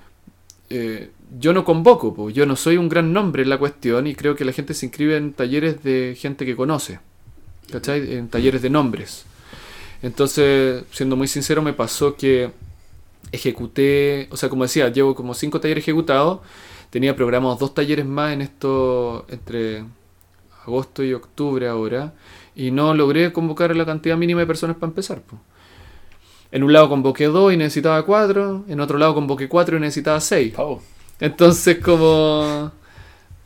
[0.71, 2.31] eh, yo no convoco, po.
[2.31, 4.87] yo no soy un gran nombre en la cuestión y creo que la gente se
[4.87, 7.01] inscribe en talleres de gente que conoce,
[7.71, 8.15] ¿cachai?
[8.15, 9.25] En talleres de nombres.
[10.03, 12.51] Entonces, siendo muy sincero, me pasó que
[13.35, 16.41] ejecuté, o sea, como decía, llevo como cinco talleres ejecutados,
[16.91, 19.85] tenía programados dos talleres más en esto entre
[20.65, 22.15] agosto y octubre ahora,
[22.55, 25.21] y no logré convocar la cantidad mínima de personas para empezar.
[25.21, 25.39] po.
[26.51, 30.21] En un lado convoqué dos y necesitaba cuatro, en otro lado convoqué cuatro y necesitaba
[30.21, 30.55] seis.
[30.55, 30.81] Pau.
[31.21, 32.71] Entonces, como.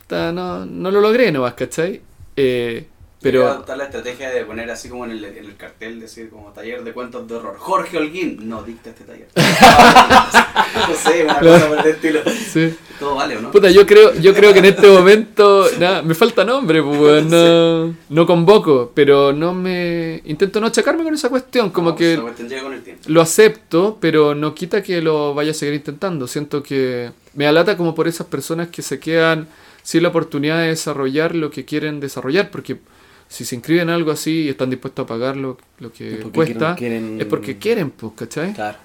[0.09, 2.01] No, no lo logré nomás, ¿cachai?
[2.35, 2.87] Eh,
[3.21, 6.53] Pero adoptar la estrategia de poner así como en el, en el cartel, decir como
[6.53, 7.57] taller de cuentos de horror.
[7.57, 9.27] Jorge Holguín, no dicta este taller.
[9.35, 12.19] no sé, una cosa por el estilo.
[12.25, 12.75] Sí.
[12.97, 13.51] Todo vale, ¿o no?
[13.51, 15.67] Puta, yo creo, yo creo que en este momento.
[15.79, 20.21] Nada, me falta nombre, pues, no, no convoco, pero no me.
[20.25, 22.15] Intento no achacarme con esa cuestión, como No, que.
[22.17, 23.03] con el tiempo.
[23.07, 26.25] lo acepto, pero no quita que lo vaya a seguir intentando.
[26.27, 29.47] Siento que me alata como por esas personas que se quedan
[29.83, 32.77] sin la oportunidad de desarrollar lo que quieren desarrollar, porque
[33.29, 36.35] si se inscriben en algo así y están dispuestos a pagar lo, lo que porque
[36.35, 38.53] cuesta, quieren- quieren- es porque quieren, pues, ¿cachai?
[38.53, 38.77] Claro.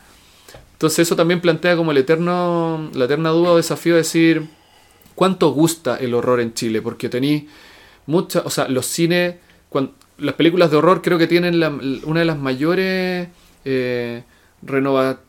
[0.74, 4.46] Entonces eso también plantea como el eterno, la eterna duda o desafío de decir
[5.14, 7.44] cuánto gusta el horror en Chile, porque tenéis
[8.06, 9.36] muchas, o sea, los cines,
[10.18, 11.70] las películas de horror creo que tienen la-
[12.04, 13.28] una de las mayores
[13.64, 14.22] eh,
[14.62, 15.20] renova-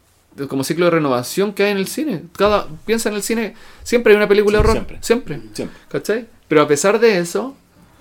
[0.49, 2.23] como ciclo de renovación que hay en el cine.
[2.37, 3.53] Cada piensa en el cine,
[3.83, 4.97] siempre hay una película de Sí, horror, siempre.
[5.01, 5.77] siempre, Siempre.
[5.87, 6.25] ¿cachai?
[6.49, 7.55] Pero a pesar de eso,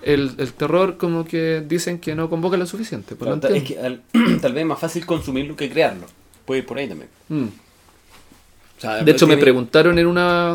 [0.04, 3.16] el, el terror como que dicen que no convoca lo suficiente.
[3.16, 6.06] Por lo Claro, es tanto- que al- tal vez es más fácil consumirlo que crearlo.
[6.44, 7.08] Puede ir por ahí también.
[7.28, 7.44] Mm.
[7.44, 10.52] O sea, De hecho, me preguntaron en una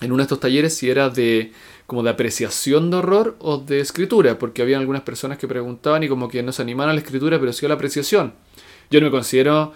[0.00, 1.52] en uno de estos talleres si era de
[1.86, 6.08] como de apreciación de horror o de escritura, porque había algunas personas que preguntaban y
[6.08, 8.32] como que no se animaban a la escritura, pero sí a la apreciación.
[8.90, 9.72] Yo no me considero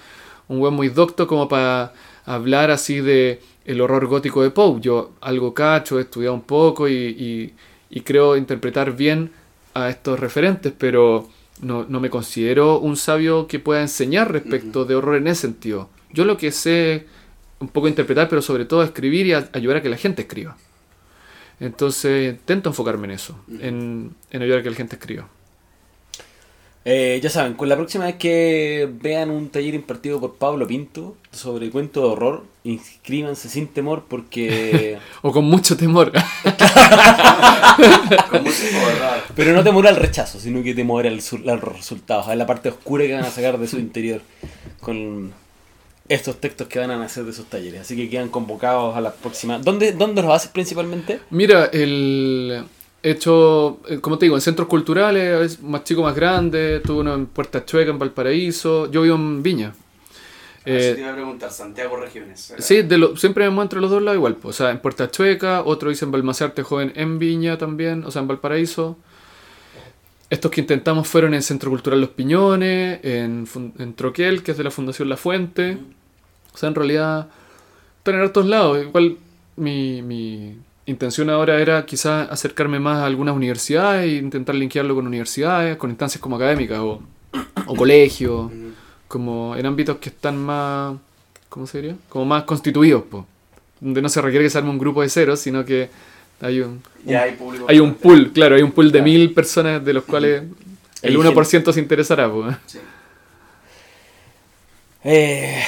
[0.49, 1.93] un buen muy docto como para
[2.25, 4.81] hablar así de el horror gótico de Poe.
[4.81, 7.55] Yo algo cacho, he estudiado un poco y, y-
[7.91, 9.31] y creo interpretar bien
[9.75, 11.29] a estos referentes, pero
[11.61, 15.89] no, no me considero un sabio que pueda enseñar respecto de horror en ese sentido.
[16.13, 17.07] Yo lo que sé
[17.59, 20.57] un poco interpretar, pero sobre todo escribir y a- ayudar a que la gente escriba.
[21.61, 25.29] Entonces intento enfocarme en eso, en, en ayudar a que la gente escriba.
[26.89, 31.17] Eh, ya saben, con la próxima vez que vean un taller impartido por Pablo Pinto
[31.33, 34.97] sobre cuento de horror, inscríbanse sin temor porque...
[35.23, 36.13] O con mucho temor.
[38.31, 39.23] Con mucho horror.
[39.35, 42.47] Pero no temor al rechazo, sino que temor al, su- a los resultados, a la
[42.47, 44.21] parte oscura que van a sacar de su interior
[44.81, 45.33] con
[46.09, 47.81] estos textos que van a nacer de esos talleres.
[47.81, 49.59] Así que quedan convocados a la próxima.
[49.59, 51.19] ¿Dónde, dónde los haces principalmente?
[51.31, 52.65] Mira, el
[53.11, 57.15] hecho, eh, como te digo, en centros culturales, es más chico, más grande, tuve uno
[57.15, 59.69] en Puerta Chueca, en Valparaíso, yo vivo en Viña.
[59.69, 62.49] Así Eh, te iba a preguntar, Santiago Regiones.
[62.51, 62.65] ¿verdad?
[62.65, 64.35] Sí, de lo, siempre me muevo entre los dos lados igual.
[64.37, 68.11] pues, O sea, en Puerta Chueca, otro hice en Balmacerte Joven en Viña también, o
[68.11, 68.97] sea, en Valparaíso.
[70.29, 73.47] Estos que intentamos fueron en Centro Cultural Los Piñones, en,
[73.79, 75.79] en Troquel, que es de la Fundación La Fuente.
[76.53, 77.29] O sea, en realidad,
[77.99, 78.83] están en hartos lados.
[78.83, 79.19] Igual
[79.55, 85.07] mi, mi intención ahora era quizás acercarme más a algunas universidades e intentar linkearlo con
[85.07, 87.03] universidades, con instancias como académicas o,
[87.67, 88.73] o colegios Ujú.
[89.09, 90.97] como en ámbitos que están más,
[91.49, 91.97] ¿cómo se diría?
[92.09, 93.27] Como más constituidos, po.
[93.81, 95.89] donde no se requiere que se arme un grupo de ceros, sino que
[96.41, 97.67] hay un, Ya hay público.
[97.69, 99.05] hay un pool, claro, hay un pool de Claro.
[99.05, 100.43] mil personas de los cuales
[101.03, 102.31] el Hay 1% se interesará.
[102.31, 102.47] Po.
[102.67, 102.79] Sí.
[105.05, 105.63] Eh,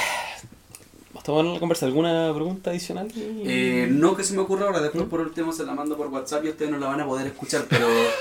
[1.19, 1.85] ¿Estamos en la conversa?
[1.85, 3.11] ¿Alguna pregunta adicional?
[3.15, 6.45] Eh, no que se me ocurra ahora, después por último se la mando por WhatsApp
[6.45, 7.89] y ustedes no la van a poder escuchar, pero.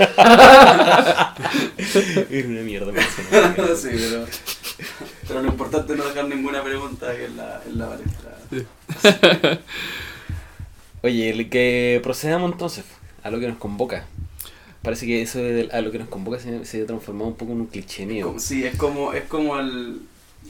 [2.28, 2.92] Era una mierda.
[3.76, 4.26] sí, pero.
[5.28, 8.36] Pero lo importante es no dejar ninguna pregunta en la, en la palestra.
[11.02, 12.84] Oye, el que procedamos entonces
[13.22, 14.06] a lo que nos convoca.
[14.82, 17.52] Parece que eso de a lo que nos convoca se, se ha transformado un poco
[17.52, 18.34] en un cliché mío.
[18.38, 20.00] Sí, es como, es como el,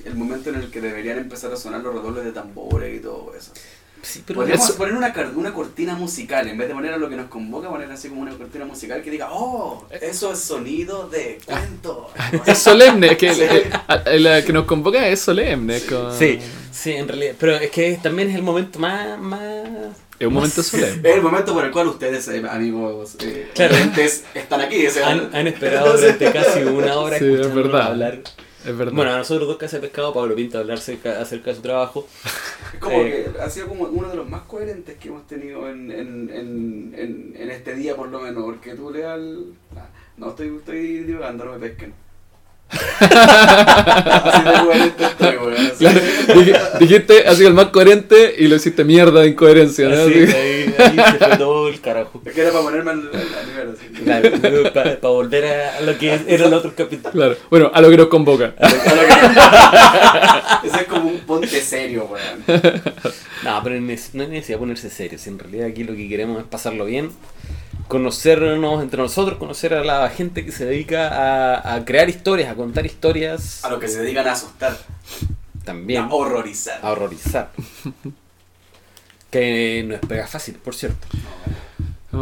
[0.05, 3.33] el momento en el que deberían empezar a sonar los redobles de tambores y todo
[3.37, 3.53] eso.
[4.01, 7.09] Sí, pero Podríamos eso- poner una, una cortina musical, en vez de poner a lo
[7.09, 11.09] que nos convoca, poner así como una cortina musical que diga, oh, eso es sonido
[11.09, 12.09] de cuento.
[12.47, 13.43] Es solemne, es que Sí.
[13.43, 13.71] el-
[14.07, 15.81] el- la que nos convoca es solemne.
[16.17, 16.39] Sí,
[16.71, 17.35] sí, en realidad.
[17.41, 19.19] Pero es que también es el momento más.
[19.19, 19.41] más...
[20.21, 21.09] es un momento solemne.
[21.09, 23.75] Es el momento por el cual ustedes, eh, amigos eh, Claro.
[24.35, 24.87] están aquí.
[24.87, 27.83] o sea, Han, han esperado durante casi una hora Sí, es verdad.
[27.89, 28.21] hablar.
[28.67, 28.93] Es verdad.
[28.93, 32.07] Bueno, a nosotros dos Casa de Pescado, Pablo Pinto, hablar acerca, acerca de su trabajo.
[32.75, 33.31] Es como Eh.
[33.35, 36.95] que ha sido como uno de los más coherentes que hemos tenido en, en, en,
[36.97, 39.45] en, en este día, por lo menos, porque tú leas al.
[39.77, 39.87] ah,
[40.17, 41.95] No, estoy, estoy divagando, no me pesquen.
[42.71, 45.55] Así de coherente estoy, weón.
[45.55, 45.77] así.
[45.79, 46.01] Claro,
[46.35, 49.95] dij- dijiste así el más coherente y lo hiciste mierda de incoherencia, ¿no?
[50.03, 52.21] Ahí, ahí se fue todo el carajo.
[52.25, 53.87] Es que era para ponerme al, al- al nivel así.
[54.05, 57.11] Claro, para, volver a, lo que era el otro capítulo.
[57.13, 57.37] Claro.
[57.51, 58.55] Bueno, a lo que nos convoca.
[60.65, 62.45] Ese es como un ponte serio, weón.
[63.45, 65.19] No, pero no es necesidad de ponerse serio.
[65.19, 67.11] Si en realidad aquí lo que queremos es pasarlo bien,
[67.87, 71.09] conocernos entre nosotros, conocer a la gente que se dedica
[71.55, 74.77] a, a crear historias, a contar historias A lo que se dedican a asustar,
[75.65, 76.81] también, a horrorizar.
[76.83, 77.51] a horrorizar.
[79.31, 81.07] que no es pega fácil, por cierto.
[81.13, 81.68] No,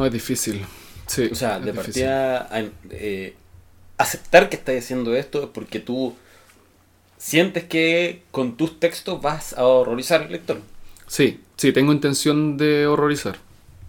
[0.07, 0.65] es difícil.
[1.07, 1.29] Sí.
[1.31, 2.05] O sea, de difícil.
[2.05, 3.35] partida, a- eh,
[3.99, 6.15] aceptar que estás haciendo esto es porque tú
[7.19, 10.61] sientes que con tus textos vas a horrorizar al lector.
[11.07, 13.37] Sí, sí, tengo intención de horrorizar.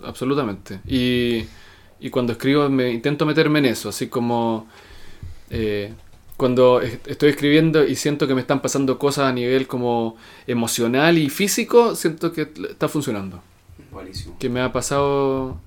[0.03, 0.79] Absolutamente.
[0.87, 1.45] Y,
[1.99, 4.67] y cuando escribo me intento meterme en eso, así como
[5.49, 5.93] eh,
[6.37, 11.17] cuando es- estoy escribiendo y siento que me están pasando cosas a nivel como emocional
[11.17, 13.41] y físico, siento que está funcionando.
[13.91, 14.37] Buenísimo.
[14.39, 15.59] Que me ha pasado,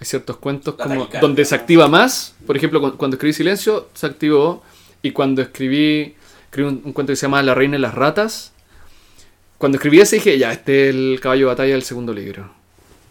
[0.00, 2.34] hay ciertos cuentos La como taquicardia, donde se activa más.
[2.46, 4.62] Por ejemplo, cu- cuando escribí Silencio, se activó.
[5.02, 8.52] Y cuando escribí, escribí un, un cuento que se llama La Reina y las Ratas,
[9.58, 12.52] cuando escribí ese dije, ya, este es el caballo de batalla del segundo libro.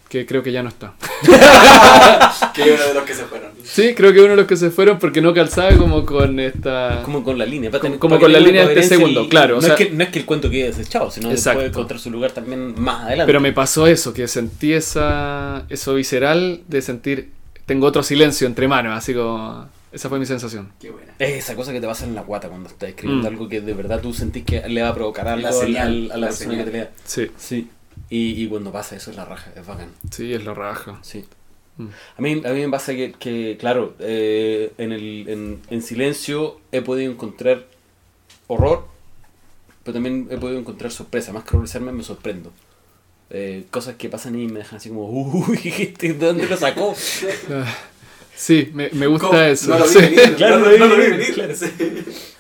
[0.10, 0.94] Que creo que ya no está.
[2.54, 3.52] Que uno de los que se fueron.
[3.64, 7.02] Sí, creo que uno de los que se fueron porque no calzaba como con esta...
[7.04, 7.70] Como con la línea.
[7.70, 9.76] para Como- tener- como para con la línea de este segundo, claro, o No, sea-
[9.76, 12.32] es que, no es que el cuento quede desechado, sino que puede encontrar su lugar
[12.32, 13.28] también más adelante.
[13.28, 17.32] Pero me pasó eso, que sentí esa, eso visceral de sentir,
[17.66, 19.68] tengo otro silencio entre manos, así como...
[19.92, 20.70] Esa fue mi sensación.
[20.80, 21.14] Qué buena.
[21.18, 23.34] Es esa cosa que te pasa en la guata cuando estás escribiendo Mm.
[23.34, 25.88] algo que de verdad tú sentís que le va a provocar algo La al- señal,
[25.88, 26.66] al- a la, la persona señal.
[26.66, 26.92] que te lea.
[27.06, 27.68] Sí, Sí.
[28.10, 29.90] Y, y cuando pasa eso es la raja, es bacán.
[30.12, 31.00] sí, es la raja.
[31.02, 31.26] Sí.
[31.78, 31.88] Mm.
[32.18, 36.60] A mí, a mí me pasa que, que, claro, eh, en, el, en, en silencio
[36.72, 37.66] he podido encontrar
[38.48, 38.88] horror,
[39.84, 41.34] pero también he podido encontrar sorpresa.
[41.34, 42.52] Más que horrorizarme, me sorprendo.
[43.30, 46.96] Eh, cosas que pasan y me dejan así como, uy, ¿de dónde lo sacó?
[47.52, 47.76] Ah,
[48.36, 49.40] Sí, me, me gusta ¿Cómo?
[49.40, 49.70] eso.
[49.72, 50.16] No lo vi sí.
[50.38, 51.34] Claro, no, lo vi no lo vi venir, venir.
[51.34, 51.56] claro.
[51.56, 51.68] Sí.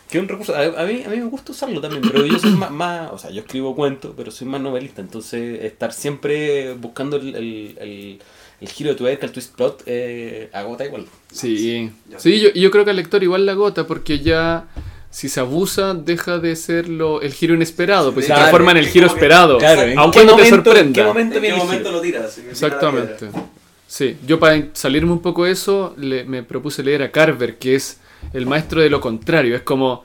[0.09, 2.39] Que es un recurso, a, a mí, a mí me gusta usarlo también, pero yo
[2.39, 6.73] soy más, más- o sea, yo escribo cuentos, pero soy más novelista, entonces estar siempre
[6.73, 8.19] buscando el, el, el,
[8.61, 11.05] el giro de tuerca, el twist plot, eh, agota igual.
[11.31, 14.67] Sí, sí yo, y yo creo que al lector igual la gota, porque ya
[15.09, 18.77] si se abusa, deja de ser lo, el giro inesperado, pues Claro, se transforma en
[18.77, 19.57] el giro esperado.
[19.57, 20.81] Claro, ¿en aunque no te sorprenda.
[20.81, 22.37] ¿En qué momento ¿En qué momento lo tiras?
[22.37, 23.27] Exactamente.
[23.87, 27.75] Sí, yo para salirme un poco de eso, le- me propuse leer a Carver, que
[27.75, 27.99] es
[28.33, 29.55] el maestro de lo contrario.
[29.55, 30.03] Es como,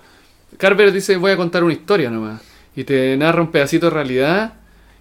[0.59, 2.41] Carver dice, voy a contar una historia nomás.
[2.75, 4.55] Y te narra un pedacito de realidad.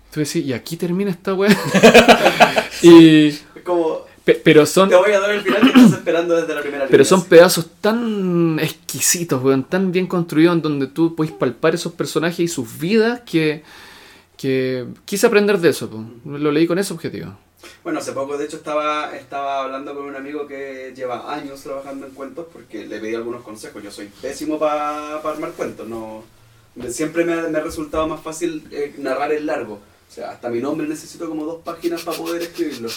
[0.09, 1.55] Y tú decís, y aquí termina esta weá.
[2.81, 4.89] y, Es como, pe- pero son...
[4.89, 7.05] te voy a dar el final que estás esperando desde la primera Pero línea.
[7.05, 12.39] son pedazos tan exquisitos, weón, tan bien construidos en donde tú puedes palpar esos personajes
[12.39, 13.63] y sus vidas que,
[14.37, 15.89] que quise aprender de eso.
[15.89, 16.03] po.
[16.25, 17.37] Lo leí con ese objetivo.
[17.83, 22.05] Bueno, hace poco de hecho estaba, estaba hablando con un amigo que lleva años trabajando
[22.07, 23.81] en cuentos porque le pedí algunos consejos.
[23.83, 25.87] Yo soy pésimo para armar cuentos.
[25.87, 26.23] No,
[26.89, 29.79] siempre me ha, me ha resultado más fácil eh, narrar el largo.
[30.09, 32.89] O sea, hasta mi nombre necesito como dos páginas para poder escribirlo.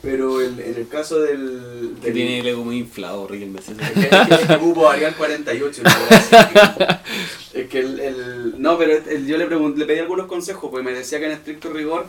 [0.00, 1.96] Pero el- en el caso del...
[2.00, 4.54] Que del- tiene el ego muy inflado, Rick, en vez de- Es que, es que
[4.54, 5.80] ocupo Arial 48.
[5.80, 7.58] una cosa así.
[7.58, 10.84] es que el, el- No, pero el- yo le, pregunté, le pedí algunos consejos, porque
[10.84, 12.06] me decía que en estricto rigor,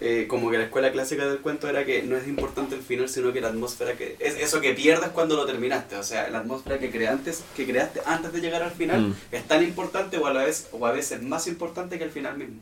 [0.00, 3.08] eh, como que la escuela clásica del cuento era que no es importante el final,
[3.08, 4.16] sino que la atmósfera que.
[4.20, 5.96] Es eso que pierdes cuando lo terminaste.
[5.96, 9.14] O sea, la atmósfera que creaste, que creaste antes de llegar al final Mm.
[9.32, 12.36] es tan importante o a la vez, o a veces más importante que el final
[12.36, 12.56] mismo.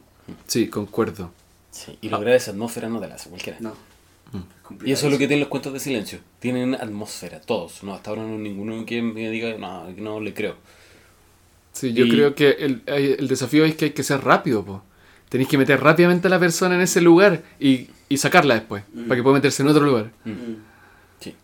[0.47, 1.33] Sí, concuerdo.
[1.71, 3.59] Sí, y lograr esa atmósfera no te la hace cualquiera.
[3.61, 3.75] No.
[4.85, 6.19] Y eso es lo que tienen los cuentos de silencio.
[6.41, 7.83] Tienen atmósfera, todos.
[7.85, 10.57] No, hasta ahora no hay ninguno que me diga, no, no le creo.
[11.73, 14.83] Sí, yo Y- creo que el, el desafío es que hay que ser rápido, po.
[15.35, 19.09] Tenéis que meter rápidamente a la persona en ese lugar y, y sacarla después, Mm.
[19.09, 20.13] para que pueda meterse en otro lugar.
[20.25, 20.31] Mm.
[21.19, 21.35] Sí.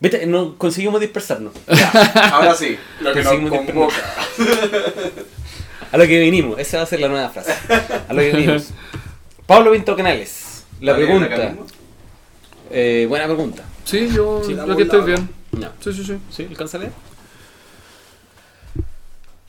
[0.00, 1.52] Viste, no conseguimos dispersarnos.
[2.32, 3.96] Ahora sí, lo que nos convoca.
[5.92, 7.52] A lo que vinimos, esa va a ser la nueva frase.
[8.08, 8.70] A lo que vinimos.
[9.44, 10.64] Pablo Pinto Canales.
[10.80, 11.54] La ¿Vale, pregunta.
[12.70, 13.62] Eh, buena pregunta.
[13.84, 15.28] Sí, yo Sí, damos aquí estoy bien.
[15.52, 15.68] No.
[15.80, 16.16] Sí, sí, sí.
[16.30, 16.46] ¿Sí?
[16.48, 16.92] ¿Alcanza a leer?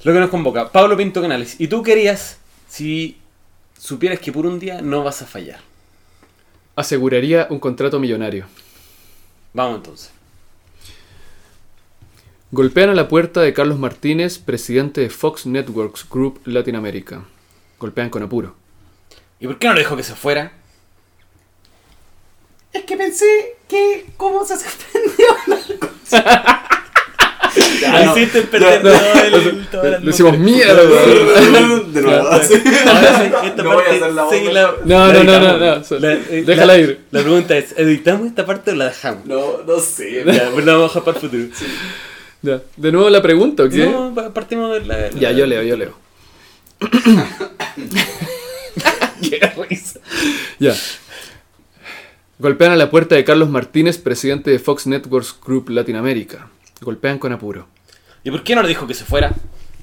[0.03, 0.69] Lo que nos convoca.
[0.69, 1.55] Pablo Pinto Canales.
[1.59, 3.17] Y tú querías, si
[3.77, 5.59] supieras que por un día no vas a fallar.
[6.75, 8.45] Aseguraría un contrato millonario.
[9.53, 10.11] Vamos entonces.
[12.51, 17.25] Golpean a la puerta de Carlos Martínez, presidente de Fox Networks Group Latinoamérica.
[17.79, 18.55] Golpean con apuro.
[19.39, 20.53] ¿Y por qué no le dejó que se fuera?
[22.71, 26.66] Es que pensé que cómo se suspendió la cosa.
[27.81, 28.17] Ya, no.
[28.17, 30.37] Hiciste perder No, todo el- la Le decimos atmósfera.
[30.37, 31.81] mierda.
[31.93, 32.27] De nuevo.
[32.27, 34.33] Ahora sí, esta No voy a parte, hacer la voz.
[34.35, 35.57] sí, la- No, la no, no, no,
[35.99, 36.99] La- eh, déjala la- ir.
[37.11, 39.25] La pregunta es, ¿editamos esta parte o la dejamos?
[39.25, 40.23] No, no sé.
[40.33, 41.43] Ya, pues la vamos a dejar para el futuro.
[42.41, 42.61] Ya.
[42.75, 43.85] ¿De nuevo la pregunta o qué?
[43.87, 45.09] No, pa- partimos de la...
[45.11, 45.97] Ya, yo leo, yo leo.
[49.21, 49.39] Qué
[49.69, 49.99] risa.
[50.59, 50.73] Ya.
[52.39, 56.47] Golpean a la puerta de Carlos Martínez, presidente de Fox Networks Group Latinoamérica.
[56.81, 57.67] Golpean con apuro.
[58.23, 59.35] ¿Y por qué no le dijo que se fuera?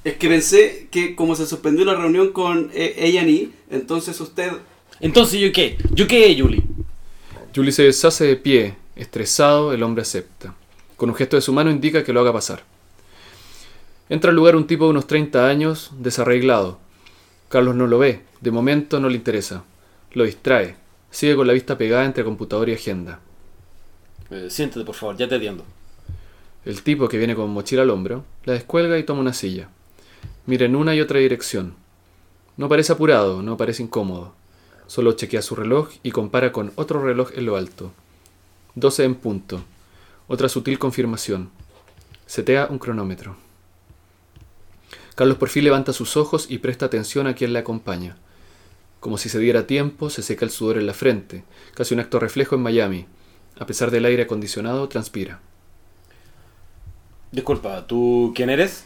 [0.03, 4.51] Es que pensé que como se suspendió la reunión con eh, A&E, entonces usted...
[4.99, 5.77] Entonces, ¿yo qué?
[5.91, 6.63] ¿Yo qué, Julie?
[7.55, 8.75] Julie se deshace de pie.
[8.95, 10.53] Estresado, el hombre acepta.
[10.95, 12.63] Con un gesto de su mano indica que lo haga pasar.
[14.07, 16.79] Entra al lugar un tipo de unos 30 años, desarreglado.
[17.49, 18.21] Carlos no lo ve.
[18.41, 19.63] De momento no le interesa.
[20.13, 20.75] Lo distrae.
[21.09, 23.19] Sigue con la vista pegada entre computador y agenda.
[24.29, 25.65] Eh, siéntate, por favor, ya te atiendo.
[26.65, 29.69] El tipo, que viene con mochila al hombro, la descuelga y toma una silla.
[30.47, 31.75] Mira en una y otra dirección.
[32.57, 34.33] No parece apurado, no parece incómodo.
[34.87, 37.91] Solo chequea su reloj y compara con otro reloj en lo alto.
[38.73, 39.63] 12 en punto.
[40.27, 41.51] Otra sutil confirmación.
[42.25, 43.37] Setea un cronómetro.
[45.13, 48.17] Carlos por fin levanta sus ojos y presta atención a quien le acompaña.
[48.99, 51.43] Como si se diera tiempo, se seca el sudor en la frente,
[51.75, 53.05] casi un acto reflejo en Miami.
[53.59, 55.41] A pesar del aire acondicionado, transpira.
[57.35, 58.85] Disculpa, ¿tú quién eres?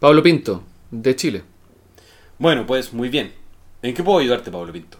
[0.00, 1.42] Pablo Pinto, de Chile,
[2.38, 3.34] Bueno, pues muy bien.
[3.82, 4.96] ¿En qué puedo ayudarte, Pablo Pinto?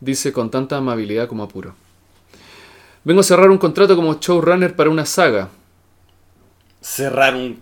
[0.00, 1.76] dice con tanta amabilidad como apuro.
[3.04, 5.48] Vengo a cerrar un contrato como showrunner para una saga.
[6.80, 7.60] ¿Cerrar un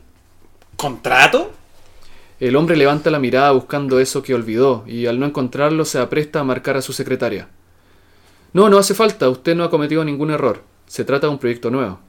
[0.74, 1.52] contrato?
[2.40, 6.40] El hombre levanta la mirada buscando eso que olvidó y al no encontrarlo se apresta
[6.40, 7.50] a marcar a su secretaria.
[8.54, 10.62] No, no hace falta, usted no ha cometido ningún error.
[10.86, 12.00] Se trata de un proyecto nuevo.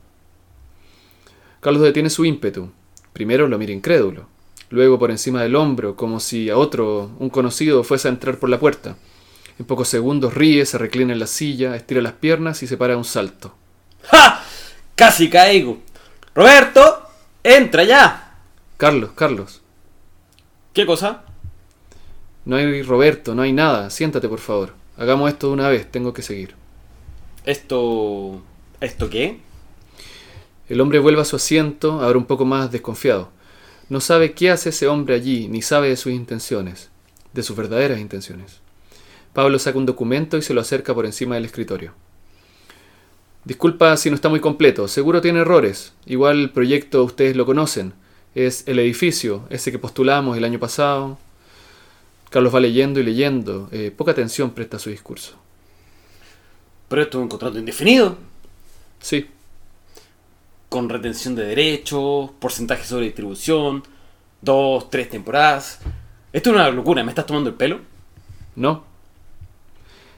[1.61, 2.71] Carlos detiene su ímpetu.
[3.13, 4.27] Primero lo mira incrédulo,
[4.69, 8.49] luego por encima del hombro, como si a otro, un conocido, fuese a entrar por
[8.49, 8.97] la puerta.
[9.59, 12.97] En pocos segundos ríe, se reclina en la silla, estira las piernas y se para
[12.97, 13.53] un salto.
[14.03, 14.43] ¡Ja!
[14.95, 15.77] Casi caigo.
[16.33, 17.03] Roberto,
[17.43, 18.37] entra ya.
[18.77, 19.61] Carlos, Carlos,
[20.73, 21.25] ¿Qué cosa?
[22.45, 24.73] no hay Roberto, no hay nada, siéntate por favor.
[24.97, 26.55] Hagamos esto de una vez, tengo que seguir.
[27.45, 28.41] Esto...
[28.79, 29.39] ¿Esto qué?
[30.71, 33.29] El hombre vuelve a su asiento, ahora un poco más desconfiado.
[33.89, 36.89] No sabe qué hace ese hombre allí, ni sabe de sus intenciones,
[37.33, 38.61] de sus verdaderas intenciones.
[39.33, 41.91] Pablo saca un documento y se lo acerca por encima del escritorio.
[43.43, 45.91] Disculpa si no está muy completo, seguro tiene errores.
[46.05, 47.91] Igual el proyecto ustedes lo conocen.
[48.33, 51.19] Es el edificio, ese que postulamos el año pasado.
[52.29, 53.67] Carlos va leyendo y leyendo.
[53.73, 55.35] eh, poca atención presta a su discurso.
[56.87, 58.15] Pero esto es un contrato indefinido.
[59.01, 59.27] Sí,
[60.71, 63.83] Con retención de derechos, porcentaje sobre distribución,
[64.41, 65.79] dos, tres temporadas.
[66.31, 67.81] Esto es una locura, ¿me estás tomando el pelo?
[68.55, 68.85] No.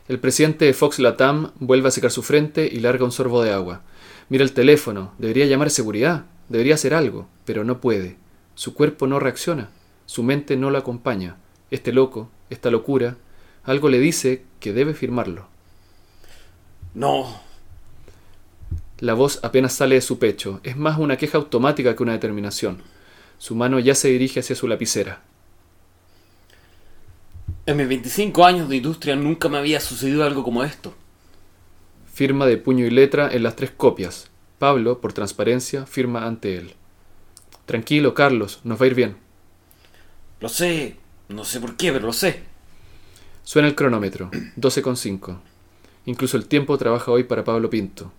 [0.08, 3.52] El presidente de Fox Latam vuelve a secar su frente y larga un sorbo de
[3.52, 3.82] agua.
[4.30, 8.18] Mira el teléfono, debería llamar a seguridad, debería hacer algo, pero no puede.
[8.54, 9.72] Su cuerpo no reacciona,
[10.06, 11.38] su mente no lo acompaña.
[11.72, 13.18] Este loco, esta locura,
[13.64, 15.48] algo le dice que debe firmarlo.
[16.94, 17.42] No.
[19.04, 22.78] La voz apenas sale de su pecho, es más una queja automática que una determinación.
[23.38, 25.22] Su mano ya se dirige hacia su lapicera.
[27.66, 30.94] En mis 25 años de industria nunca me había sucedido algo como esto.
[32.14, 34.30] Firma de puño y letra en las tres copias.
[34.58, 36.74] Pablo, por transparencia, firma ante él.
[37.66, 39.18] Tranquilo, Carlos, nos va a ir bien.
[40.40, 40.96] Lo sé,
[41.28, 42.44] no sé por qué, pero lo sé.
[43.44, 45.40] Suena el cronómetro, 12,5.
[46.06, 48.14] Incluso el tiempo trabaja hoy para Pablo Pinto.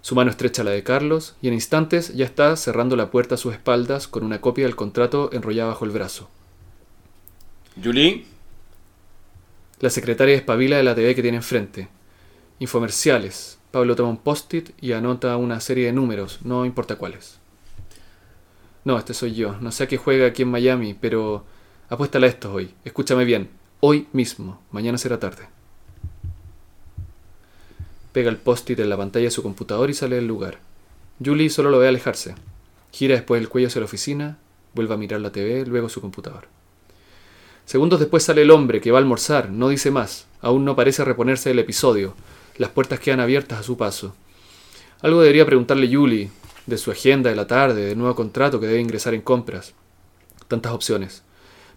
[0.00, 3.38] Su mano estrecha la de Carlos y en instantes ya está cerrando la puerta a
[3.38, 6.28] sus espaldas con una copia del contrato enrollada bajo el brazo.
[7.82, 8.24] Julie,
[9.80, 11.88] La secretaria espabila de la TV que tiene enfrente.
[12.60, 13.58] Infomerciales.
[13.70, 17.38] Pablo toma un post-it y anota una serie de números, no importa cuáles.
[18.84, 19.56] No, este soy yo.
[19.60, 21.44] No sé a qué juega aquí en Miami, pero
[21.88, 22.72] apuéstale a estos hoy.
[22.84, 23.50] Escúchame bien.
[23.80, 24.62] Hoy mismo.
[24.70, 25.48] Mañana será tarde.
[28.16, 30.58] Pega el post-it en la pantalla de su computador y sale del lugar.
[31.22, 32.34] Julie solo lo ve alejarse.
[32.90, 34.38] Gira después el cuello hacia la oficina,
[34.72, 36.48] vuelve a mirar la TV, luego su computador.
[37.66, 41.04] Segundos después sale el hombre que va a almorzar, no dice más, aún no parece
[41.04, 42.14] reponerse del episodio,
[42.56, 44.16] las puertas quedan abiertas a su paso.
[45.02, 46.30] Algo debería preguntarle Julie,
[46.64, 49.74] de su agenda de la tarde, del nuevo contrato que debe ingresar en compras.
[50.48, 51.22] Tantas opciones,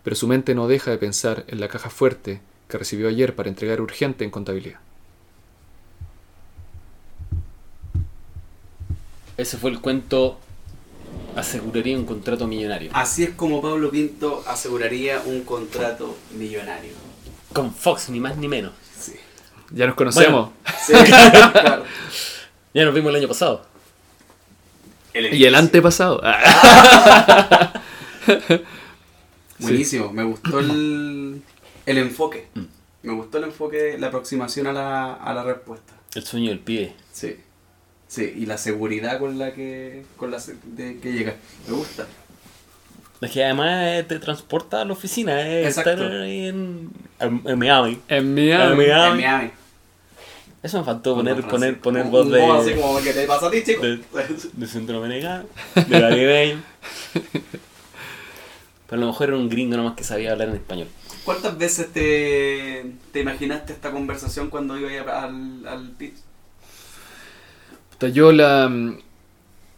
[0.05, 3.49] pero su mente no deja de pensar en la caja fuerte que recibió ayer para
[3.49, 4.79] entregar urgente en contabilidad.
[9.39, 10.39] Ese fue el cuento
[11.35, 12.91] aseguraría un contrato millonario.
[12.93, 16.91] Así es como Pablo Pinto aseguraría un contrato millonario.
[17.53, 18.73] Con Fox, ni más ni menos.
[18.99, 19.13] Sí.
[19.71, 20.51] Ya nos conocemos.
[20.85, 21.83] Sí, claro.
[22.73, 23.65] Ya nos vimos el año pasado.
[25.13, 26.21] y el antepasado.
[29.59, 31.41] Buenísimo, me gustó el,
[31.85, 32.47] el enfoque.
[32.55, 32.63] Mm.
[33.03, 35.93] Me gustó el enfoque, la aproximación a la, a la respuesta.
[36.15, 36.95] El sueño del pibe.
[37.11, 37.37] Sí.
[38.10, 41.36] Sí, y la seguridad con la que, con la se- de que llega.
[41.68, 42.05] Me gusta.
[43.22, 45.91] Es que además eh, te transporta a la oficina, eh, Exacto.
[45.91, 46.89] estar ahí en,
[47.20, 48.01] en- en Miami.
[48.07, 48.72] En Miami.
[48.72, 49.10] En Miami.
[49.12, 49.51] En Miami.
[50.64, 53.64] Eso me faltó poner, poner, poner voz de, así como que te pasa a ti,
[53.64, 53.82] chico.
[53.86, 54.01] de,
[54.53, 55.45] de centroamericano,
[55.76, 56.62] de caribeño.
[58.89, 60.88] Pero a lo mejor era un gringo nomás que sabía hablar en español.
[61.24, 66.16] ¿Cuántas veces te, te imaginaste esta conversación cuando iba a- al, al pitch?
[68.07, 68.71] Yo la.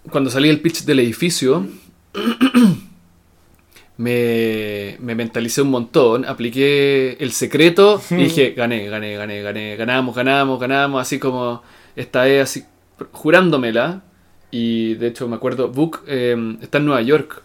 [0.09, 1.67] Cuando salí el pitch del edificio,
[3.97, 10.15] me, me mentalicé un montón, apliqué el secreto y dije, gané, gané, gané, gané, ganamos,
[10.15, 11.61] ganamos, ganamos, así como
[11.95, 12.65] esta es así,
[13.11, 14.03] jurándomela.
[14.49, 17.41] Y de hecho me acuerdo, Book eh, está en Nueva York.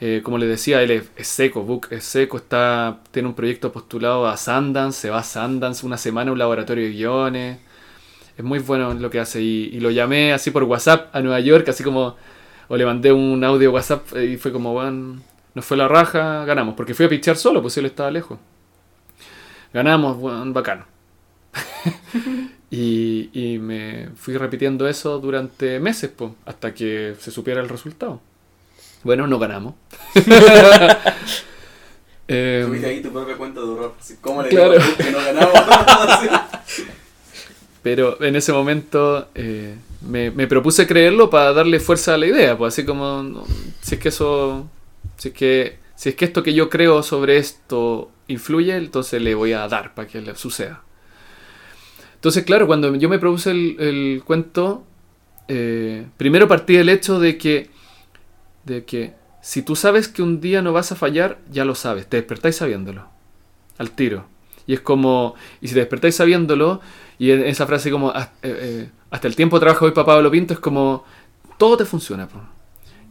[0.00, 3.70] Eh, como les decía, él es, es seco, Book es seco, está, tiene un proyecto
[3.72, 7.58] postulado a Sundance, se va a Sundance una semana a un laboratorio de guiones.
[8.36, 11.40] Es muy bueno lo que hace y, y lo llamé así por WhatsApp a Nueva
[11.40, 12.16] York, así como,
[12.68, 15.20] o le mandé un audio WhatsApp eh, y fue como, bueno,
[15.54, 18.38] nos fue la raja, ganamos, porque fui a pichar solo, pues él estaba lejos.
[19.74, 20.86] Ganamos, bueno, bacano.
[22.70, 28.20] y, y me fui repitiendo eso durante meses, pues, hasta que se supiera el resultado.
[29.02, 29.74] Bueno, no ganamos.
[32.28, 33.94] Eh, Tuviste ahí tu propia cuenta de horror.
[34.20, 34.72] ¿Cómo le Claro.
[34.74, 35.52] digo que no ganamos?
[37.82, 42.56] Pero en ese momento eh, me, me propuse creerlo para darle fuerza a la idea,
[42.56, 43.44] pues así como
[43.80, 44.68] si es que eso,
[45.16, 49.34] si es que, si es que esto que yo creo sobre esto influye, entonces le
[49.34, 50.82] voy a dar para que le suceda.
[52.14, 54.84] Entonces, claro, cuando yo me propuse el, el cuento,
[55.48, 57.68] eh, primero partí del hecho de que,
[58.64, 62.06] de que si tú sabes que un día no vas a fallar, ya lo sabes,
[62.06, 63.08] te despertáis sabiéndolo,
[63.76, 64.26] al tiro.
[64.66, 66.80] Y es como, y si te despertáis sabiéndolo,
[67.22, 70.30] y en esa frase como, "Haz- eh, eh, hasta el tiempo trabajo hoy para Pablo
[70.30, 71.04] Pinto, es como,
[71.58, 72.26] todo te funciona.
[72.26, 72.38] po.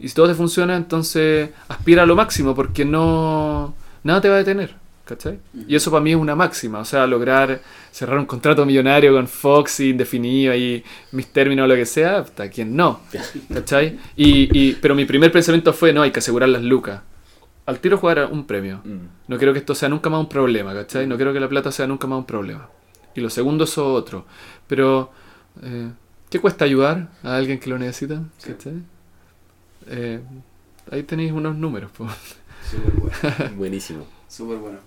[0.00, 4.34] Y si todo te funciona, entonces aspira a lo máximo, porque no, nada te va
[4.36, 4.74] a detener.
[5.04, 5.40] ¿Cachai?
[5.68, 7.60] Y eso para mí es una máxima, o sea, lograr
[7.90, 12.48] cerrar un contrato millonario con Fox indefinido y mis términos o lo que sea, hasta
[12.48, 13.00] quien no.
[13.52, 13.98] ¿Cachai?
[14.16, 17.00] Y, y- pero mi primer pensamiento fue, no, hay que asegurar las lucas.
[17.66, 18.80] Al tiro jugar un premio.
[18.84, 19.06] Mm.
[19.28, 21.06] No quiero que esto sea nunca más un problema, ¿cachai?
[21.06, 22.68] No quiero que la plata sea nunca más un problema.
[23.14, 24.24] Y lo segundo es otro.
[24.66, 25.10] Pero,
[25.62, 25.90] eh,
[26.30, 28.22] ¿qué cuesta ayudar a alguien que lo necesita?
[28.44, 28.74] ¿Cachai?
[29.88, 30.20] Eh,
[30.90, 31.90] ahí tenéis unos números.
[32.70, 33.54] Súper bueno.
[33.56, 34.06] Buenísimo.
[34.28, 34.78] Súper bueno.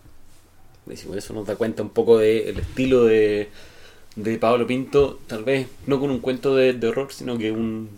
[0.85, 1.15] Buenísimo.
[1.15, 3.49] Eso nos da cuenta un poco del estilo de,
[4.15, 5.19] de Pablo Pinto.
[5.27, 7.89] Tal vez no con un cuento de, de horror, sino que un.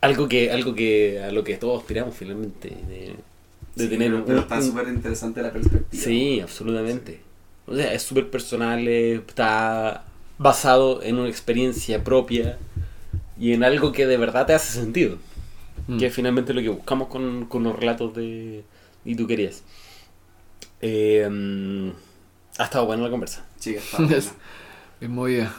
[0.00, 2.68] Algo que, algo que a lo que todos aspiramos finalmente.
[2.68, 3.14] De,
[3.74, 6.02] de Sí, tener pero, un- pero un- está súper interesante la perspectiva.
[6.02, 7.20] Sí, absolutamente.
[7.66, 10.04] O sea, es súper personal, eh, está
[10.38, 12.58] basado en una experiencia propia
[13.38, 15.18] y en algo que de verdad te hace sentido.
[15.88, 15.98] Mm.
[15.98, 18.64] Que es finalmente lo que buscamos con, con los relatos de
[19.04, 19.62] Y tú querías.
[20.80, 21.90] Eh, mm,
[22.58, 23.44] ha estado buena la conversa.
[23.58, 24.16] Sí, está buena.
[24.16, 25.54] Es movida.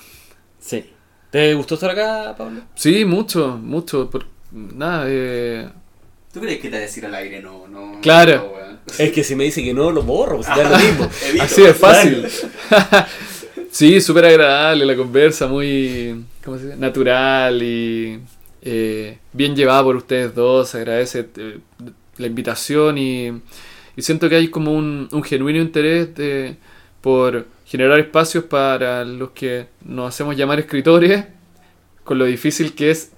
[0.60, 0.92] Sí.
[1.30, 2.62] ¿Te gustó estar acá, Pablo?
[2.76, 4.10] Sí, mucho, mucho.
[4.10, 5.70] por- nada, eh,
[6.34, 7.68] ¿Tú crees que te va a decir al aire no?
[7.68, 8.52] no Claro.
[8.54, 8.67] no?
[8.98, 11.10] Es que si me dice que no, lo borro, pues da lo mismo.
[11.42, 12.26] Así de fácil.
[13.72, 16.78] sí, súper agradable la conversa, muy ¿cómo se dice?
[16.78, 18.20] natural y
[18.62, 20.70] eh, bien llevada por ustedes dos.
[20.70, 21.60] Se agradece eh,
[22.18, 23.28] la invitación y,
[23.96, 26.56] y siento que hay como un, un genuino interés de,
[27.02, 31.26] por generar espacios para los que nos hacemos llamar escritores,
[32.04, 33.12] con lo difícil que es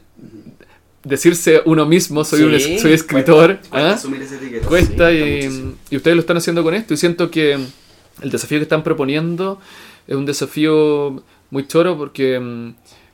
[1.10, 3.58] decirse uno mismo, soy, un soy escritor.
[3.58, 3.94] Cuesta, cuesta ¿ah?
[3.94, 4.68] asumir ese etiqueta.
[4.68, 7.54] cuesta Sí, y, y ustedes lo están haciendo con esto y siento que
[8.22, 9.60] el desafío que están proponiendo
[10.08, 12.70] es un desafío muy choro porque mm,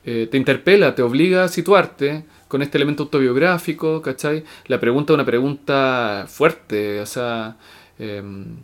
[0.06, 4.44] eh, te interpela, te obliga a situarte con este elemento autobiográfico, ¿cachai?
[4.68, 7.58] La pregunta es una pregunta fuerte, o sea,
[7.98, 8.58] em,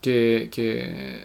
[0.00, 1.24] que, que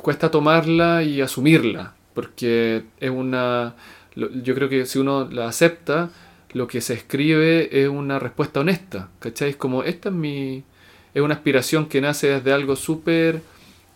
[0.00, 3.74] cuesta tomarla y asumirla, porque es una...
[4.16, 6.10] Yo creo que si uno la acepta,
[6.54, 9.50] lo que se escribe es una respuesta honesta, ¿cachai?
[9.50, 10.64] Es como, esta es mi...
[11.12, 13.40] Es una aspiración que nace desde algo súper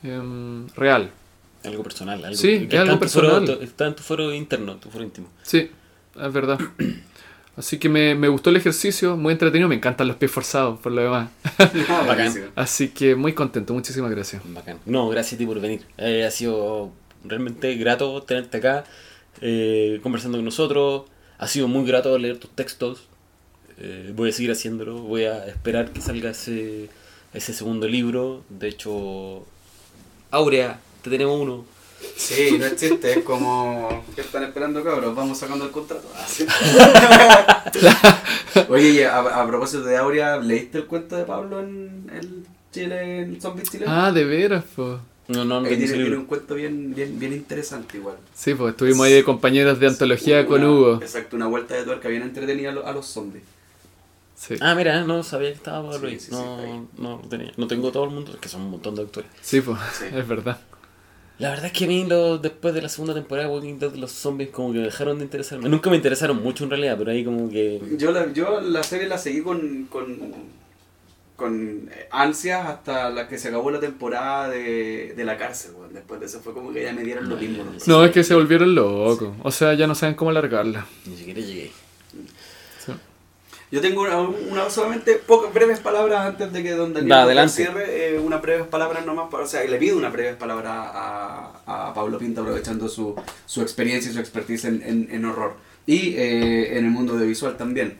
[0.05, 1.11] em, real.
[1.65, 2.25] Algo personal.
[2.25, 3.63] Algo Sí, que es algo está tu foro- personal.
[3.63, 5.29] está en tu foro interno, tu foro íntimo.
[5.43, 5.71] Sí,
[6.21, 6.61] es verdad.
[7.57, 10.93] Así que me, me gustó el ejercicio, muy entretenido, me encantan los pies forzados por
[10.93, 11.29] lo demás.
[11.89, 12.33] Ah, Bacán.
[12.55, 14.41] Así que muy contento, muchísimas gracias.
[14.55, 14.79] Bacán.
[14.87, 15.81] No, gracias a ti por venir.
[15.97, 16.93] Eh, ha sido
[17.25, 18.85] realmente grato tenerte acá,
[19.41, 21.03] eh, conversando con nosotros.
[21.39, 23.05] Ha sido muy grato leer tus textos.
[23.79, 24.99] Eh, voy a seguir haciéndolo.
[24.99, 26.89] Voy a esperar que salga ese,
[27.33, 28.43] ese segundo libro.
[28.49, 29.45] De hecho,
[30.31, 31.65] Aurea, te tenemos uno.
[32.17, 34.05] Sí, no es chiste, es como.
[34.15, 35.17] ¿Qué están esperando, cabros?
[35.17, 36.09] Vamos sacando el contrato.
[36.15, 36.47] Ah, sí.
[38.69, 43.41] Oye, a, a propósito de Aurea, ¿leíste el cuento de Pablo en el Chile, en
[43.41, 43.85] Zombies Chile?
[43.89, 44.99] Ah, de veras, pues.
[45.29, 48.17] No, no, tengo tiene, un cuento bien, bien, bien interesante igual.
[48.35, 50.95] Sí, pues estuvimos ahí de compañeros de antología con Hugo.
[51.03, 53.45] Exacto, una vuelta de tuerca bien entretenida a, lo- a los zombies.
[54.37, 56.21] Sí, Ah, mira, no sabía que estaba Pablo Sí, ahí.
[56.21, 57.53] sí, sí, no, no, lo tenía.
[57.57, 59.31] no tengo todo el mundo, que son un montón de autores.
[59.43, 60.05] sí, pues, Sí.
[60.15, 60.59] es verdad.
[61.39, 63.95] La verdad es que a mí lo- después de la segunda temporada de Walking Dead
[63.97, 65.69] los zombies como que dejaron de interesarme.
[65.69, 67.81] Nunca me interesaron mucho en realidad, pero ahí como que...
[67.99, 70.17] Yo la, yo la serie la seguí con, con,
[71.39, 75.71] con eh, ansias hasta la que se acabó la temporada de, de la cárcel.
[75.93, 77.65] Después de eso fue como que ya me dieron lo mismo.
[77.87, 78.05] ¿no?
[78.05, 79.31] es que se volvieron locos.
[79.45, 80.85] O sea, ya no saben cómo largarla.
[81.07, 81.71] Ni siquiera llegué.
[82.85, 82.93] Sí.
[83.71, 87.53] Yo tengo una, una- solamente pocas breves palabras antes de que Don Daniel adelante.
[87.55, 88.15] cierre.
[88.15, 89.31] eh, unas breves palabras nomás.
[89.31, 93.15] Para, o sea, le pido unas breves palabras a, a Pablo Pinto aprovechando su,
[93.47, 95.55] su experiencia y su expertise en, en- en horror.
[95.87, 97.97] Y eh, en el mundo audiovisual también.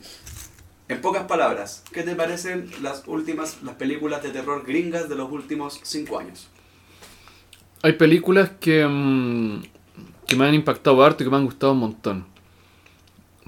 [0.89, 5.31] En pocas palabras, ¿qué te parecen las últimas, las películas de terror gringas de los
[5.31, 6.47] últimos cinco años?
[7.83, 9.61] Hay películas que, mm,
[10.25, 12.25] que me han impactado harto y que me han gustado un montón.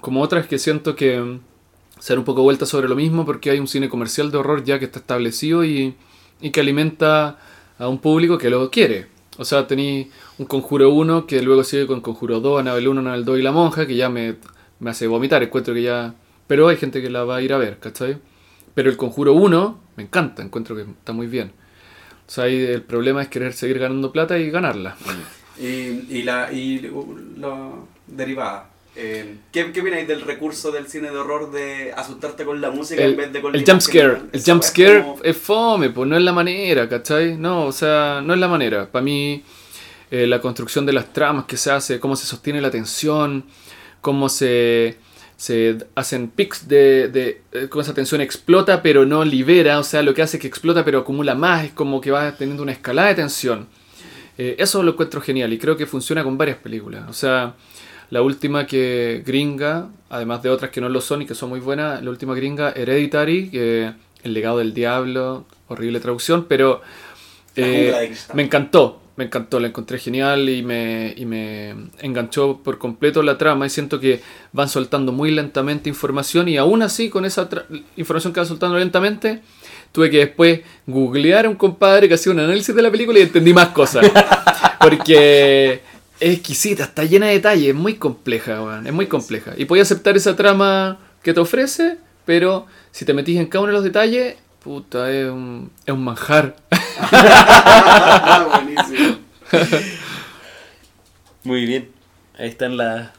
[0.02, 1.40] Como otras que siento que mm,
[1.98, 4.64] se dan un poco vueltas sobre lo mismo porque hay un cine comercial de horror
[4.64, 5.96] ya que está establecido y,
[6.42, 7.40] y que alimenta
[7.80, 9.08] a un público que lo quiere.
[9.40, 13.26] O sea, tení un Conjuro 1 que luego sigue con Conjuro 2, Anabel 1, Anabel
[13.26, 14.36] 2 y La Monja, que ya me,
[14.80, 16.14] me hace vomitar, encuentro que ya...
[16.52, 18.18] Pero hay gente que la va a ir a ver, ¿cachai?
[18.76, 21.54] Pero el Conjuro 1 me encanta, encuentro que está muy bien.
[22.28, 24.98] O sea, ahí el problema es querer seguir ganando plata y ganarla.
[25.58, 25.64] Y,
[26.10, 26.92] y la y
[27.38, 27.70] la
[28.06, 28.70] derivada.
[28.98, 33.02] Eh, ¿qué, ¿Qué opináis del recurso del cine de horror de asustarte con la música
[33.02, 35.38] en El, vez de con el jump scare, el jump weá es scare como- es
[35.38, 37.38] fome, pues no es la manera, ¿cachai?
[37.38, 38.92] No, o sea, no es la manera.
[38.92, 39.42] Para mí,
[40.12, 43.46] eh, la construcción de las tramas que se hace, cómo se sostiene la tensión,
[44.02, 44.98] cómo se,
[45.42, 50.04] se hacen pics de, de eh, cómo esa tensión explota pero no libera, o sea,
[50.04, 53.08] lo que hace que explota pero acumula más, es como que va teniendo una escalada
[53.08, 53.68] de tensión.
[54.38, 57.10] Eh, eso lo encuentro genial y creo que funciona con varias películas.
[57.10, 57.56] O sea,
[58.12, 61.60] la última que gringa, además de otras que no lo son y que son muy
[61.60, 66.84] buenas, la última gringa, Hereditary, que El legado del diablo, horrible traducción, pero
[67.56, 73.22] eh, me encantó, me encantó, la encontré genial y me, y me enganchó por completo
[73.22, 74.20] la trama y siento que
[74.52, 77.48] van soltando muy lentamente información y aún así con esa
[77.98, 79.44] información que van soltando lentamente
[79.92, 83.22] tuve que después googlear a un compadre que hacía un análisis de la película y
[83.22, 84.10] entendí más cosas.
[84.80, 85.82] Porque
[86.20, 89.54] es exquisita, está llena de detalles, es muy compleja, weón, es muy compleja.
[89.56, 93.72] Y puedes aceptar esa trama que te ofrece, pero si te metís en cada uno
[93.72, 96.56] de los detalles, puta, es un, es un manjar.
[98.50, 99.18] Buenísimo.
[101.44, 101.92] Muy bien.
[102.38, 103.12] Ahí están las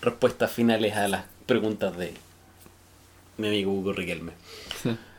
[0.00, 2.14] respuestas finales a las preguntas de
[3.36, 4.32] mi amigo Hugo Riquelme.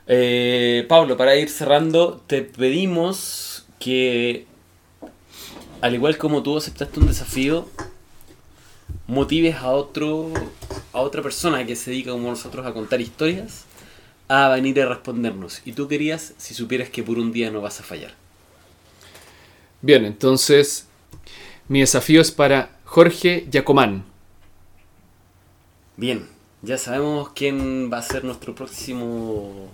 [0.08, 4.48] Eh, Pablo, para ir cerrando, te pedimos que,
[5.82, 7.68] al igual como tú aceptaste un desafío,
[9.08, 10.32] motives a otro
[10.94, 13.66] a otra persona que se dedica como nosotros a contar historias
[14.30, 15.62] a venir a respondernos.
[15.66, 18.14] Y tú querías si supieras que por un día no vas a fallar.
[19.82, 20.88] Bien, entonces
[21.68, 24.06] mi desafío es para Jorge Yacomán.
[25.98, 26.28] Bien,
[26.62, 29.70] ya sabemos quién va a ser nuestro próximo.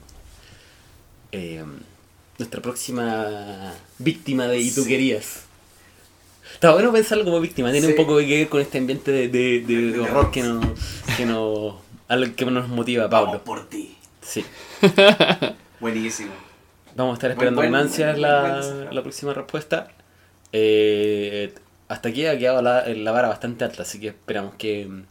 [1.32, 1.64] eh,
[2.38, 4.90] nuestra próxima víctima de Y tú Sí.
[4.90, 5.42] querías.
[6.54, 7.94] Está bueno pensarlo como víctima, tiene Sí.
[7.94, 10.66] un poco que ver con este ambiente de, de- de- de De horror que nos,
[11.18, 11.76] que nos,
[12.38, 13.44] que nos motiva, Vamos Pablo.
[13.44, 13.95] por ti.
[14.26, 14.44] Sí.
[15.80, 16.32] Buenísimo.
[16.96, 19.90] Vamos a estar esperando con ansias la, la próxima respuesta.
[20.52, 21.54] Eh,
[21.88, 25.04] hasta aquí ha quedado la, la vara bastante alta, así que esperamos que mm,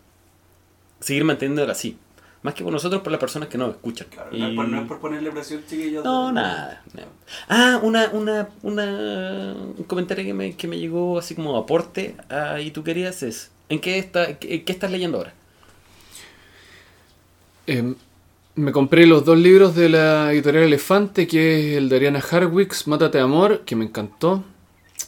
[1.00, 1.98] seguir manteniéndola así.
[2.42, 4.06] Más que por nosotros, por las personas que nos escuchan.
[4.10, 6.04] Claro, no, es por, Y- no es por ponerle presión, chiquillos.
[6.04, 6.82] No, nada.
[6.92, 7.02] no.
[7.48, 12.60] Ah, una, una, una, un comentario que me, que me llegó así como aporte a
[12.60, 15.32] y tú querías es, ¿en qué, está, qué, qué estás leyendo ahora?
[17.66, 17.94] Eh,
[18.56, 22.86] me compré los dos libros de la editorial Elefante, que es el de Ariana Harwicks,
[22.86, 24.44] Mátate Amor, que me encantó.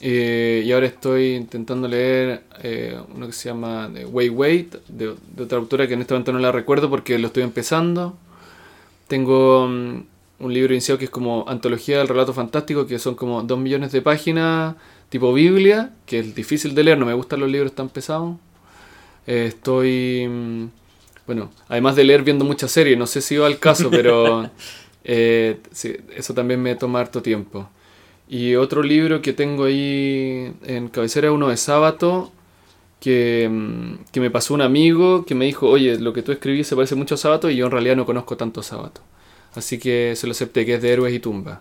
[0.00, 5.58] Eh, y ahora estoy intentando leer eh, uno que se llama Way Wait, de, otra
[5.58, 8.16] autora que en este momento no la recuerdo porque lo estoy empezando.
[9.08, 10.02] Tengo mm,
[10.40, 13.92] un libro iniciado que es como Antología del Relato Fantástico, que son como dos millones
[13.92, 14.74] de páginas,
[15.08, 18.36] tipo Biblia, que es difícil de leer, no me gustan los libros tan pesados.
[19.26, 20.64] Eh, estoy, mm,
[21.26, 24.50] bueno, además de leer viendo muchas series, no sé si va al caso, pero
[25.04, 27.68] eh, sí, eso también me toma harto tiempo.
[28.28, 32.32] Y otro libro que tengo ahí en cabecera es uno de sábado
[33.00, 36.66] que, mm, que me pasó un amigo que me dijo, oye, lo que tú escribís
[36.66, 39.02] se parece mucho a sábado y yo en realidad no conozco tanto sábado.
[39.54, 41.60] Así que se lo acepté, que es de Héroes y Tumba.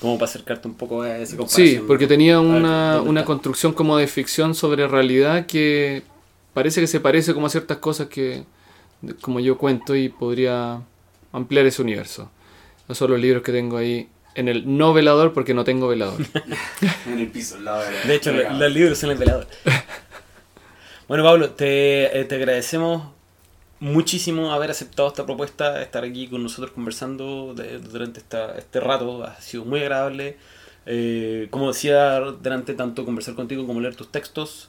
[0.00, 2.08] Como para acercarte un poco a ese Sí, comparación, porque ¿no?
[2.08, 6.02] tenía ver, una, ¿dónde una construcción como de ficción sobre realidad que
[6.54, 8.44] parece que se parece como a ciertas cosas que
[9.20, 10.80] como yo cuento y podría
[11.32, 12.30] ampliar ese universo.
[12.84, 16.20] Esos son los libros que tengo ahí en el no velador porque no tengo velador.
[17.06, 19.46] En el piso, al lado de la- De hecho, la los libros son el velador.
[21.08, 23.08] bueno, Pablo, te, eh, te agradecemos
[23.80, 29.24] muchísimo haber aceptado esta propuesta, estar aquí con nosotros conversando de- durante esta, este rato.
[29.24, 30.36] Ha sido muy agradable.
[30.86, 34.68] Eh, como decía delante, tanto conversar contigo como leer tus textos.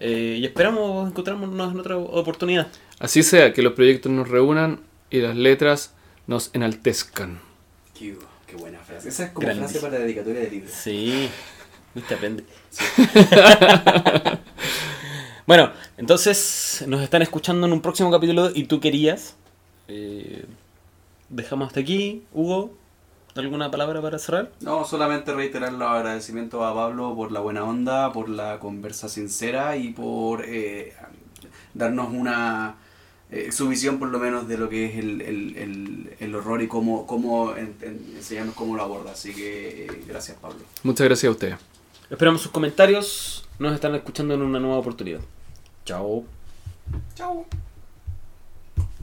[0.00, 2.68] Eh, y esperamos encontrarnos en otra oportunidad.
[3.02, 4.78] Así sea, que los proyectos nos reúnan
[5.10, 5.92] y las letras
[6.28, 7.40] nos enaltezcan.
[7.98, 8.16] Qué,
[8.46, 9.08] qué buena frase.
[9.08, 9.80] Esa es como Grandísimo.
[9.80, 10.70] frase para dedicatoria de libros.
[10.70, 11.28] Sí,
[11.96, 12.44] viste, aprende.
[15.48, 19.34] bueno, entonces nos están escuchando en un próximo capítulo y tú querías.
[19.88, 20.44] Eh,
[21.28, 22.22] dejamos hasta aquí.
[22.32, 22.72] Hugo,
[23.34, 24.52] ¿alguna palabra para cerrar?
[24.60, 29.76] No, solamente reiterar los agradecimientos a Pablo por la buena onda, por la conversa sincera
[29.76, 30.92] y por eh,
[31.74, 32.76] darnos una
[33.32, 36.62] eh, su visión por lo menos de lo que es el, el, el, el horror
[36.62, 39.12] y cómo, cómo en- en- enseñarnos cómo lo aborda.
[39.12, 40.60] Así que eh, gracias Pablo.
[40.82, 41.56] Muchas gracias a ustedes.
[42.10, 43.48] Esperamos sus comentarios.
[43.58, 45.20] Nos están escuchando en una nueva oportunidad.
[45.84, 46.24] Chao.
[47.14, 47.46] Chao.